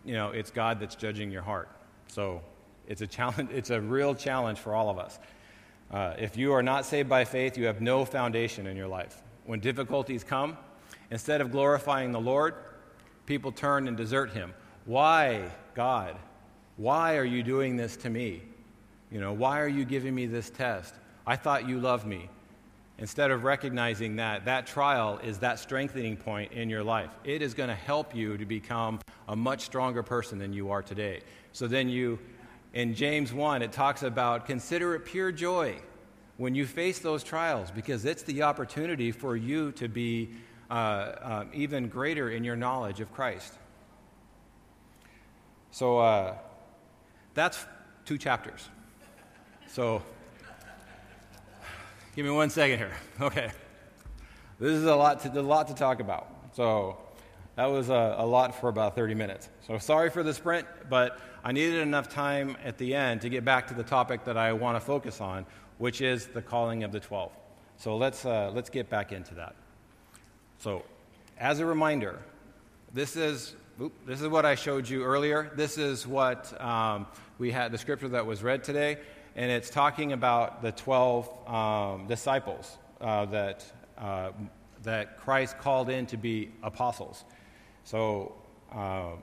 [0.04, 1.68] you know, it's God that's judging your heart.
[2.08, 2.40] So
[2.86, 3.50] it's a challenge.
[3.52, 5.18] It's a real challenge for all of us.
[5.90, 9.22] Uh, if you are not saved by faith, you have no foundation in your life.
[9.44, 10.56] When difficulties come,
[11.10, 12.54] instead of glorifying the Lord,
[13.26, 14.54] people turn and desert Him.
[14.84, 16.16] Why, God?
[16.76, 18.42] Why are you doing this to me?
[19.10, 20.94] You know, why are you giving me this test?
[21.26, 22.28] I thought you loved me.
[22.98, 27.10] Instead of recognizing that, that trial is that strengthening point in your life.
[27.24, 30.82] It is going to help you to become a much stronger person than you are
[30.82, 31.20] today.
[31.52, 32.18] So then you,
[32.72, 35.76] in James 1, it talks about consider it pure joy
[36.38, 40.30] when you face those trials because it's the opportunity for you to be
[40.70, 43.52] uh, um, even greater in your knowledge of Christ.
[45.70, 46.34] So uh,
[47.34, 47.64] that's
[48.06, 48.68] two chapters.
[49.68, 50.02] So,
[52.14, 52.92] give me one second here.
[53.20, 53.50] Okay.
[54.58, 56.28] This is a lot to, a lot to talk about.
[56.54, 56.96] So,
[57.56, 59.48] that was a, a lot for about 30 minutes.
[59.66, 63.44] So, sorry for the sprint, but I needed enough time at the end to get
[63.44, 65.44] back to the topic that I want to focus on,
[65.78, 67.32] which is the calling of the 12.
[67.76, 69.54] So, let's, uh, let's get back into that.
[70.58, 70.84] So,
[71.38, 72.18] as a reminder,
[72.94, 73.56] this is,
[74.06, 75.50] this is what I showed you earlier.
[75.54, 77.06] This is what um,
[77.38, 78.98] we had, the scripture that was read today,
[79.36, 83.64] and it's talking about the 12 um, disciples uh, that,
[83.98, 84.30] uh,
[84.82, 87.24] that Christ called in to be apostles.
[87.84, 88.34] So,
[88.72, 89.18] um,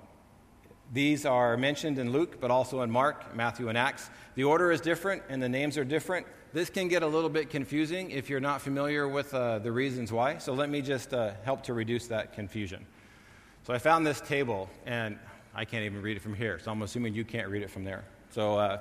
[0.92, 4.12] these are mentioned in Luke, but also in Mark, Matthew, and Acts.
[4.36, 6.28] The order is different and the names are different.
[6.54, 10.12] This can get a little bit confusing if you're not familiar with uh, the reasons
[10.12, 10.38] why.
[10.38, 12.86] So let me just uh, help to reduce that confusion.
[13.64, 15.18] So I found this table, and
[15.56, 17.86] I can't even read it from here, so I'm assuming you can't read it from
[17.86, 18.04] there.
[18.30, 18.80] So, uh,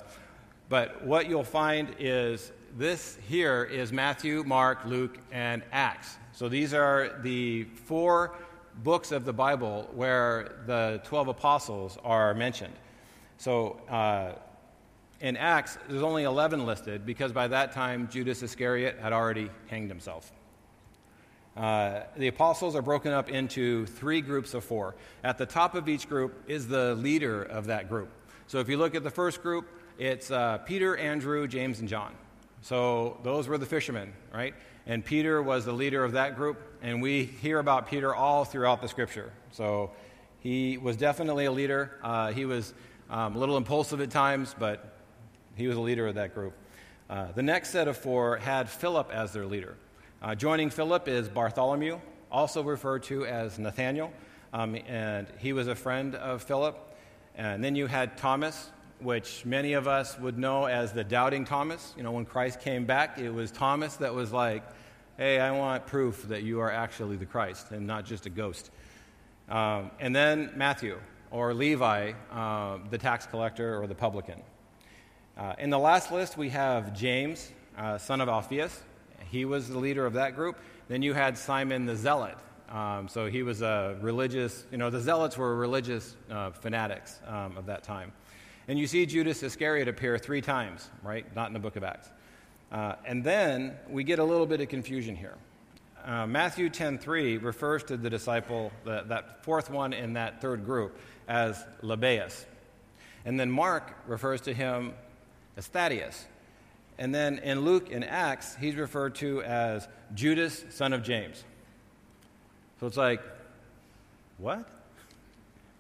[0.73, 6.17] but what you'll find is this here is Matthew, Mark, Luke, and Acts.
[6.33, 8.35] So these are the four
[8.83, 12.73] books of the Bible where the 12 apostles are mentioned.
[13.37, 14.33] So uh,
[15.21, 19.91] in Acts, there's only 11 listed because by that time Judas Iscariot had already hanged
[19.91, 20.33] himself.
[21.55, 24.95] Uh, the apostles are broken up into three groups of four.
[25.23, 28.09] At the top of each group is the leader of that group.
[28.47, 29.69] So if you look at the first group,
[30.03, 32.13] it's uh, Peter, Andrew, James, and John.
[32.63, 34.53] So those were the fishermen, right?
[34.85, 38.83] And Peter was the leader of that group, and we hear about Peter all throughout
[38.83, 39.33] the scripture.
[39.53, 39.93] So
[40.41, 42.01] he was definitely a leader.
[42.03, 42.75] Uh, he was
[43.11, 44.93] um, a little impulsive at times, but
[45.55, 46.55] he was a leader of that group.
[47.09, 49.77] Uh, the next set of four had Philip as their leader.
[50.21, 54.13] Uh, joining Philip is Bartholomew, also referred to as Nathaniel,
[54.53, 56.77] um, and he was a friend of Philip.
[57.37, 58.71] And then you had Thomas,
[59.03, 61.95] which many of us would know as the doubting Thomas.
[61.97, 64.63] You know, when Christ came back, it was Thomas that was like,
[65.17, 68.71] hey, I want proof that you are actually the Christ and not just a ghost.
[69.49, 70.99] Um, and then Matthew,
[71.31, 74.41] or Levi, uh, the tax collector or the publican.
[75.37, 78.83] Uh, in the last list, we have James, uh, son of Alphaeus.
[79.31, 80.59] He was the leader of that group.
[80.89, 82.37] Then you had Simon the Zealot.
[82.69, 87.57] Um, so he was a religious, you know, the Zealots were religious uh, fanatics um,
[87.57, 88.13] of that time.
[88.69, 91.25] And you see Judas Iscariot appear three times, right?
[91.35, 92.09] Not in the book of Acts.
[92.71, 95.35] Uh, and then we get a little bit of confusion here.
[96.05, 100.99] Uh, Matthew 10:3 refers to the disciple, the, that fourth one in that third group,
[101.29, 102.45] as Lebbaeus.
[103.25, 104.95] And then Mark refers to him
[105.57, 106.27] as Thaddeus.
[106.99, 111.45] And then in Luke and Acts, he's referred to as Judas, son of James.
[112.81, 113.23] So it's like,
[114.39, 114.69] what?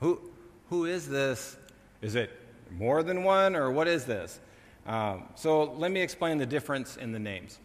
[0.00, 0.20] Who,
[0.68, 1.56] who is this?
[2.00, 2.30] Is it
[2.76, 4.40] more than one, or what is this?
[4.86, 7.58] Um, so let me explain the difference in the names.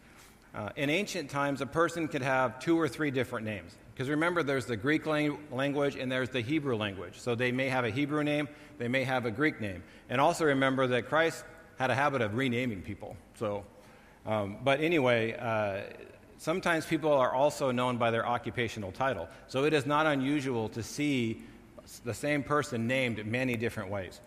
[0.53, 3.75] Uh, in ancient times, a person could have two or three different names.
[3.93, 7.19] Because remember, there's the Greek lang- language and there's the Hebrew language.
[7.19, 8.47] So they may have a Hebrew name,
[8.77, 9.81] they may have a Greek name.
[10.09, 11.43] And also remember that Christ
[11.77, 13.17] had a habit of renaming people.
[13.39, 13.63] So,
[14.25, 15.81] um, but anyway, uh,
[16.37, 19.27] sometimes people are also known by their occupational title.
[19.47, 21.41] So it is not unusual to see
[22.03, 24.21] the same person named many different ways.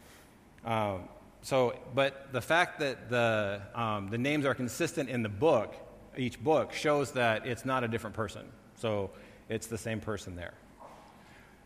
[0.65, 1.09] Um,
[1.43, 5.75] so, but the fact that the, um, the names are consistent in the book,
[6.17, 8.45] each book, shows that it's not a different person.
[8.77, 9.11] So
[9.49, 10.55] it's the same person there.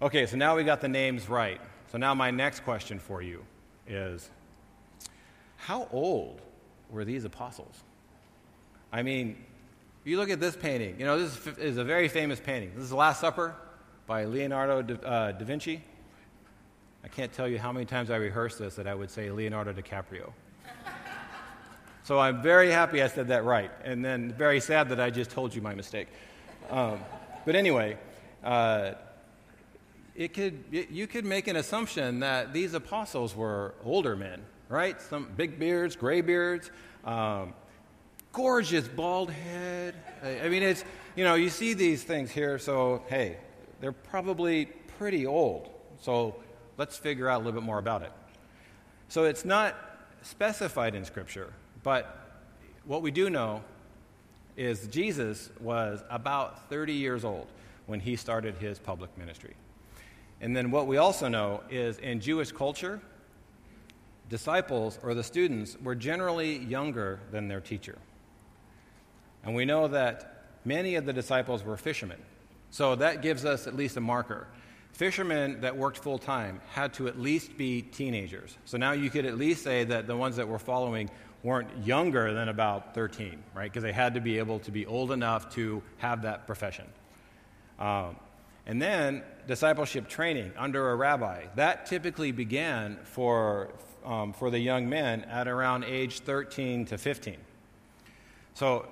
[0.00, 1.60] Okay, so now we got the names right.
[1.90, 3.44] So now my next question for you
[3.86, 4.28] is
[5.56, 6.40] how old
[6.90, 7.82] were these apostles?
[8.92, 9.36] I mean,
[10.04, 10.98] you look at this painting.
[10.98, 12.72] You know, this is a very famous painting.
[12.74, 13.54] This is The Last Supper
[14.06, 15.82] by Leonardo da, uh, da Vinci.
[17.04, 19.72] I can't tell you how many times I rehearsed this that I would say Leonardo
[19.72, 20.32] DiCaprio.
[22.02, 25.30] so I'm very happy I said that right, and then very sad that I just
[25.30, 26.08] told you my mistake.
[26.70, 26.98] Um,
[27.44, 27.98] but anyway,
[28.42, 28.92] uh,
[30.16, 35.00] it could, it, you could make an assumption that these apostles were older men right?
[35.00, 36.70] Some big beards, gray beards,
[37.04, 37.54] um,
[38.32, 39.94] gorgeous bald head.
[40.22, 40.84] I mean, it's,
[41.16, 43.36] you know, you see these things here, so hey,
[43.80, 44.66] they're probably
[44.98, 45.70] pretty old.
[46.00, 46.36] So
[46.76, 48.12] let's figure out a little bit more about it.
[49.08, 49.76] So it's not
[50.22, 51.52] specified in Scripture,
[51.82, 52.42] but
[52.84, 53.62] what we do know
[54.56, 57.46] is Jesus was about 30 years old
[57.86, 59.54] when he started his public ministry.
[60.40, 63.00] And then what we also know is in Jewish culture,
[64.28, 67.98] disciples or the students were generally younger than their teacher.
[69.44, 72.18] And we know that many of the disciples were fishermen.
[72.70, 74.46] So that gives us at least a marker.
[74.94, 78.56] Fishermen that worked full time had to at least be teenagers.
[78.64, 81.10] So now you could at least say that the ones that were following
[81.42, 83.70] weren't younger than about 13, right?
[83.70, 86.86] Because they had to be able to be old enough to have that profession.
[87.78, 88.16] Um,
[88.66, 91.46] and then discipleship training under a rabbi.
[91.56, 93.74] That typically began for,
[94.06, 97.36] um, for the young men at around age 13 to 15.
[98.54, 98.88] So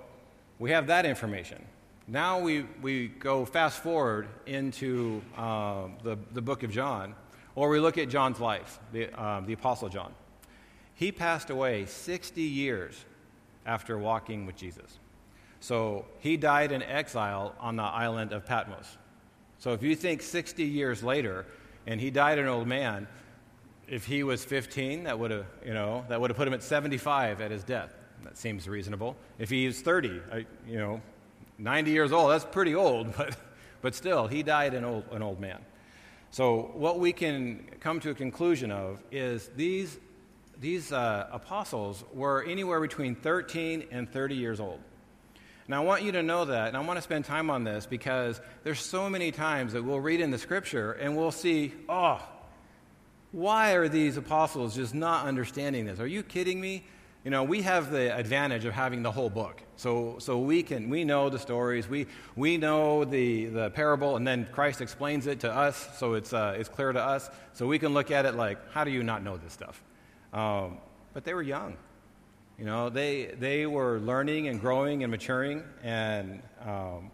[0.59, 1.65] we have that information.
[2.13, 7.15] Now we, we go fast forward into um, the, the book of John,
[7.55, 10.13] or we look at John's life, the, um, the Apostle John.
[10.95, 13.03] He passed away 60 years
[13.65, 14.99] after walking with Jesus.
[15.61, 18.99] So he died in exile on the island of Patmos.
[19.59, 21.47] So if you think 60 years later,
[21.87, 23.09] and he died an old man,
[23.89, 26.63] if he was 15, that would have, you know, that would have put him at
[26.63, 27.95] 75 at his death.
[28.23, 29.17] That seems reasonable.
[29.39, 30.21] If he's 30,
[30.69, 31.01] you know,
[31.63, 33.37] 90 years old, that's pretty old, but,
[33.81, 35.61] but still, he died an old, an old man.
[36.31, 39.99] So, what we can come to a conclusion of is these
[40.61, 44.79] these uh, apostles were anywhere between 13 and 30 years old.
[45.67, 47.85] Now, I want you to know that, and I want to spend time on this
[47.85, 52.23] because there's so many times that we'll read in the scripture and we'll see, oh,
[53.33, 55.99] why are these apostles just not understanding this?
[55.99, 56.85] Are you kidding me?
[57.25, 59.63] You know, we have the advantage of having the whole book.
[59.77, 64.27] So, so we can, we know the stories, we, we know the, the parable, and
[64.27, 67.31] then Christ explains it to us, so it's, uh, it's clear to us.
[67.53, 69.83] So we can look at it like, how do you not know this stuff?
[70.33, 70.79] Um,
[71.13, 71.77] but they were young.
[72.59, 77.11] You know, they, they were learning and growing and maturing, and, um,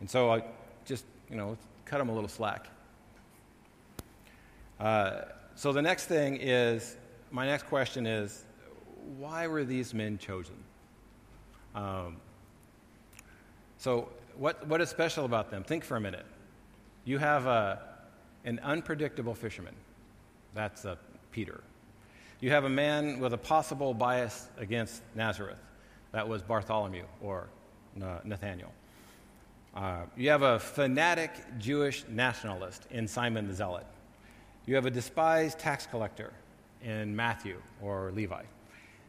[0.00, 0.42] and so I
[0.84, 2.66] just, you know, cut them a little slack.
[4.80, 5.22] Uh,
[5.54, 6.96] so the next thing is,
[7.30, 8.44] my next question is,
[9.18, 10.56] why were these men chosen?
[11.74, 12.16] Um,
[13.78, 15.62] so, what, what is special about them?
[15.62, 16.26] Think for a minute.
[17.04, 17.80] You have a,
[18.44, 19.74] an unpredictable fisherman.
[20.54, 20.98] That's a
[21.30, 21.60] Peter.
[22.40, 25.58] You have a man with a possible bias against Nazareth.
[26.12, 27.48] That was Bartholomew or
[28.24, 28.72] Nathaniel.
[29.74, 33.86] Uh, you have a fanatic Jewish nationalist in Simon the Zealot.
[34.64, 36.32] You have a despised tax collector
[36.82, 38.42] in Matthew or Levi.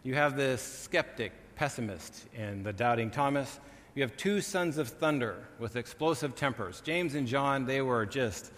[0.08, 3.60] You have this skeptic, pessimist and the doubting Thomas.
[3.94, 6.80] You have two sons of thunder with explosive tempers.
[6.80, 8.54] James and John, they were just,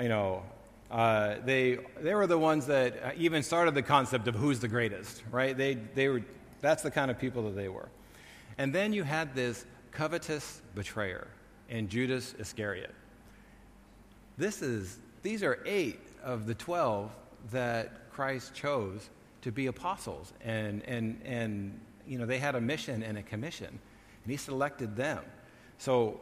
[0.00, 0.44] you know,
[0.92, 4.68] uh, they, they were the ones that uh, even started the concept of who's the
[4.68, 5.58] greatest, right?
[5.58, 6.22] They, they were,
[6.60, 7.88] that's the kind of people that they were.
[8.56, 11.26] And then you had this covetous betrayer
[11.68, 12.94] in Judas Iscariot.
[14.38, 17.10] This is, these are eight of the 12
[17.50, 19.10] that Christ chose
[19.42, 20.32] to be apostles.
[20.42, 24.96] And, and, and you know, they had a mission and a commission, and he selected
[24.96, 25.22] them.
[25.78, 26.20] So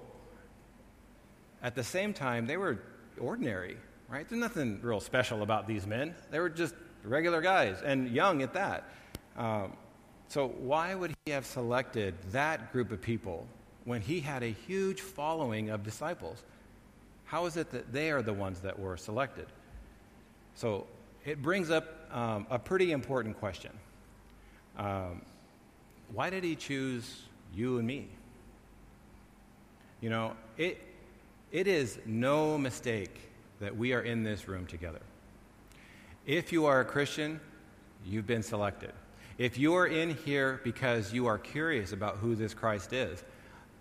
[1.63, 2.81] at the same time, they were
[3.19, 3.77] ordinary
[4.11, 4.29] right?
[4.29, 6.15] There's nothing real special about these men.
[6.31, 8.91] They were just regular guys and young at that.
[9.37, 9.73] Um,
[10.29, 13.47] so, why would he have selected that group of people
[13.85, 16.43] when he had a huge following of disciples?
[17.25, 19.47] How is it that they are the ones that were selected?
[20.55, 20.87] So,
[21.25, 23.73] it brings up um, a pretty important question.
[24.79, 25.23] Um,
[26.13, 27.23] why did he choose
[27.55, 28.09] you and me?
[30.01, 30.81] You know, it,
[31.53, 33.31] it is no mistake
[33.61, 35.01] that we are in this room together.
[36.27, 37.41] If you are a Christian,
[38.05, 38.93] you've been selected.
[39.39, 43.23] If you are in here because you are curious about who this Christ is,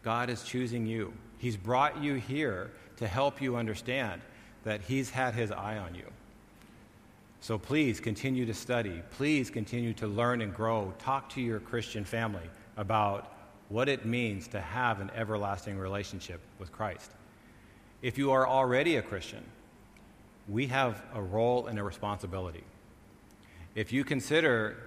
[0.04, 1.14] God is choosing you.
[1.38, 4.22] He's brought you here to help you understand
[4.64, 6.06] that He's had His eye on you.
[7.42, 9.02] So please continue to study.
[9.12, 10.94] Please continue to learn and grow.
[11.00, 13.34] Talk to your Christian family about
[13.70, 17.12] what it means to have an everlasting relationship with Christ.
[18.02, 19.44] If you are already a Christian,
[20.48, 22.64] we have a role and a responsibility.
[23.76, 24.78] If you consider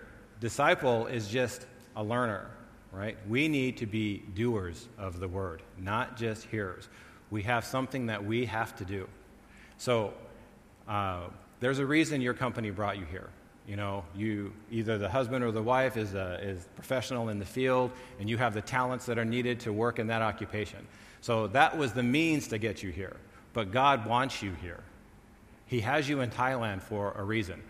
[0.40, 2.50] disciple is just a learner,
[2.90, 3.16] right?
[3.28, 6.88] We need to be doers of the word, not just hearers.
[7.30, 9.08] We have something that we have to do.
[9.78, 10.12] So
[10.88, 11.28] uh,
[11.62, 13.30] there's a reason your company brought you here.
[13.68, 17.44] You know, you either the husband or the wife is a, is professional in the
[17.44, 20.84] field, and you have the talents that are needed to work in that occupation.
[21.20, 23.16] So that was the means to get you here.
[23.52, 24.82] But God wants you here.
[25.66, 27.62] He has you in Thailand for a reason.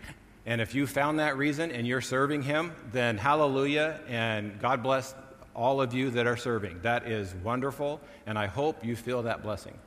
[0.47, 5.13] And if you found that reason and you're serving Him, then hallelujah, and God bless
[5.55, 6.79] all of you that are serving.
[6.81, 9.77] That is wonderful, and I hope you feel that blessing.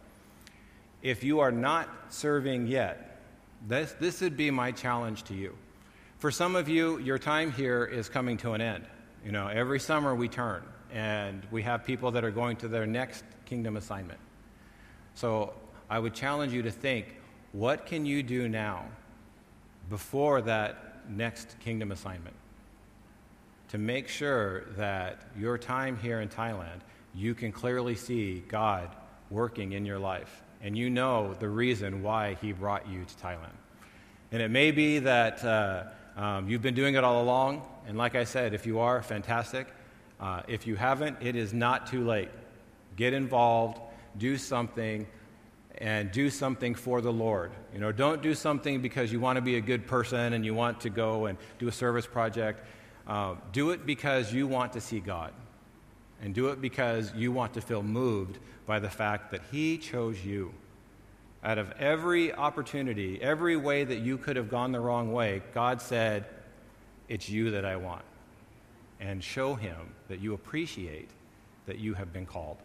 [1.02, 3.15] If you are not serving yet,
[3.66, 5.56] this, this would be my challenge to you.
[6.18, 8.86] For some of you, your time here is coming to an end.
[9.24, 10.62] You know, every summer we turn,
[10.92, 14.20] and we have people that are going to their next kingdom assignment.
[15.14, 15.52] So
[15.90, 17.16] I would challenge you to think
[17.52, 18.84] what can you do now
[19.90, 22.36] before that next kingdom assignment
[23.68, 26.80] to make sure that your time here in Thailand,
[27.14, 28.94] you can clearly see God
[29.30, 33.56] working in your life and you know the reason why He brought you to Thailand.
[34.32, 35.84] And it may be that uh,
[36.16, 39.68] um, you've been doing it all along, and like I said, if you are, fantastic.
[40.18, 42.30] Uh, if you haven't, it is not too late.
[42.96, 43.78] Get involved,
[44.18, 45.06] do something,
[45.78, 47.52] and do something for the Lord.
[47.72, 50.54] You know, don't do something because you want to be a good person and you
[50.54, 52.60] want to go and do a service project.
[53.06, 55.32] Uh, do it because you want to see God.
[56.22, 60.24] And do it because you want to feel moved by the fact that He chose
[60.24, 60.52] you.
[61.44, 65.80] Out of every opportunity, every way that you could have gone the wrong way, God
[65.80, 66.24] said,
[67.08, 68.02] It's you that I want.
[68.98, 71.10] And show Him that you appreciate
[71.66, 72.56] that you have been called.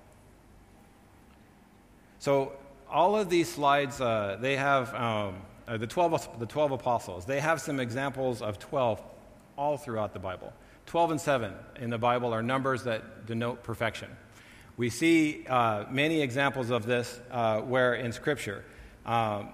[2.19, 2.53] So,
[2.89, 5.35] all of these slides, uh, they have um,
[5.67, 7.25] uh, the, 12, the 12 apostles.
[7.25, 9.01] They have some examples of 12
[9.57, 10.53] all throughout the Bible.
[10.91, 14.09] 12 and 7 in the Bible are numbers that denote perfection.
[14.75, 18.65] We see uh, many examples of this uh, where in Scripture,
[19.05, 19.53] um,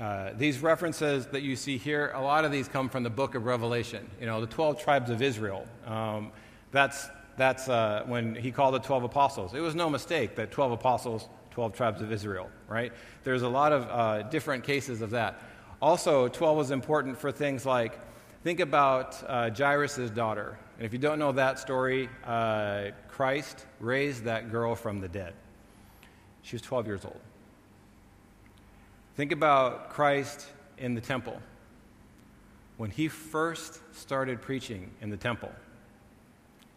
[0.00, 3.34] uh, these references that you see here, a lot of these come from the book
[3.34, 4.08] of Revelation.
[4.18, 5.66] You know, the 12 tribes of Israel.
[5.84, 6.32] Um,
[6.72, 9.52] that's that's uh, when he called the 12 apostles.
[9.52, 12.90] It was no mistake that 12 apostles 12 tribes of Israel, right?
[13.22, 15.42] There's a lot of uh, different cases of that.
[15.82, 18.00] Also, 12 was important for things like
[18.42, 20.58] think about uh, Jairus' daughter.
[20.80, 25.34] And if you don't know that story, uh, Christ raised that girl from the dead.
[26.40, 27.20] She was 12 years old.
[29.14, 30.46] Think about Christ
[30.78, 31.38] in the temple.
[32.78, 35.52] When he first started preaching in the temple,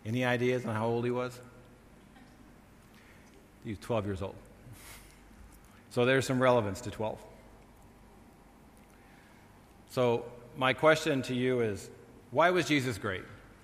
[0.05, 1.39] any ideas on how old he was?
[3.63, 4.35] He was 12 years old.
[5.91, 7.17] So there's some relevance to 12.
[9.91, 10.25] So,
[10.57, 11.89] my question to you is
[12.31, 13.23] why was Jesus great?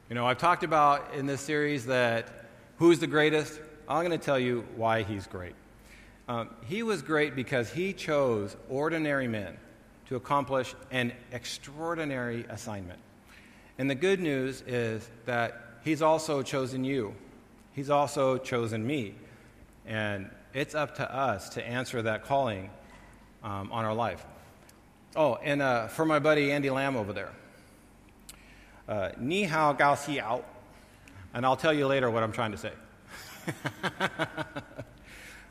[0.09, 2.29] You know, I've talked about in this series that
[2.77, 3.61] who's the greatest?
[3.87, 5.53] I'm going to tell you why he's great.
[6.27, 9.55] Um, he was great because he chose ordinary men
[10.07, 12.97] to accomplish an extraordinary assignment.
[13.77, 17.13] And the good news is that he's also chosen you,
[17.73, 19.13] he's also chosen me.
[19.85, 22.71] And it's up to us to answer that calling
[23.43, 24.25] um, on our life.
[25.15, 27.31] Oh, and uh, for my buddy Andy Lamb over there,
[28.89, 30.43] uh, ni hao gao xiao,
[31.33, 32.71] and I'll tell you later what I'm trying to say.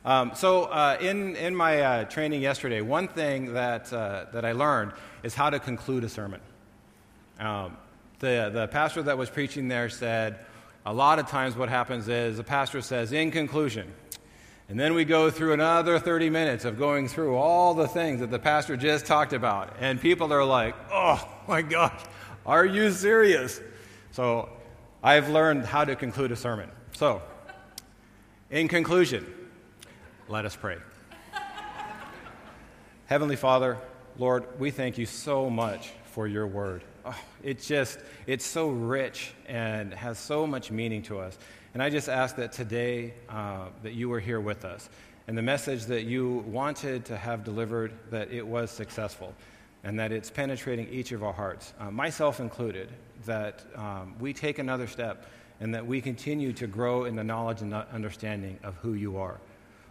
[0.04, 4.52] um, so, uh, in, in my uh, training yesterday, one thing that, uh, that I
[4.52, 6.40] learned is how to conclude a sermon.
[7.38, 7.76] Um,
[8.18, 10.40] the, the pastor that was preaching there said,
[10.84, 13.92] a lot of times what happens is the pastor says, in conclusion,
[14.68, 18.30] and then we go through another 30 minutes of going through all the things that
[18.30, 19.74] the pastor just talked about.
[19.80, 22.02] And people are like, oh my gosh,
[22.48, 23.60] are you serious?
[24.10, 24.48] So
[25.02, 26.70] I've learned how to conclude a sermon.
[26.92, 27.20] So,
[28.50, 29.26] in conclusion,
[30.28, 30.78] let us pray.
[33.04, 33.76] Heavenly Father,
[34.16, 36.84] Lord, we thank you so much for your word.
[37.04, 41.38] Oh, it's just, it's so rich and has so much meaning to us.
[41.74, 44.88] And I just ask that today uh, that you were here with us
[45.26, 49.34] and the message that you wanted to have delivered, that it was successful
[49.88, 52.90] and that it's penetrating each of our hearts, uh, myself included,
[53.24, 55.24] that um, we take another step
[55.60, 59.40] and that we continue to grow in the knowledge and understanding of who you are.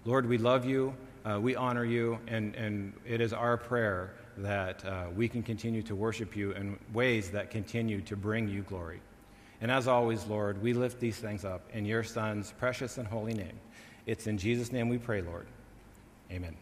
[0.06, 0.96] Lord, we love you,
[1.26, 5.82] uh, we honor you, and, and it is our prayer that uh, we can continue
[5.82, 9.02] to worship you in ways that continue to bring you glory.
[9.62, 13.34] And as always, Lord, we lift these things up in your Son's precious and holy
[13.34, 13.60] name.
[14.06, 15.48] It's in Jesus' name we pray, Lord.
[16.32, 16.56] Amen.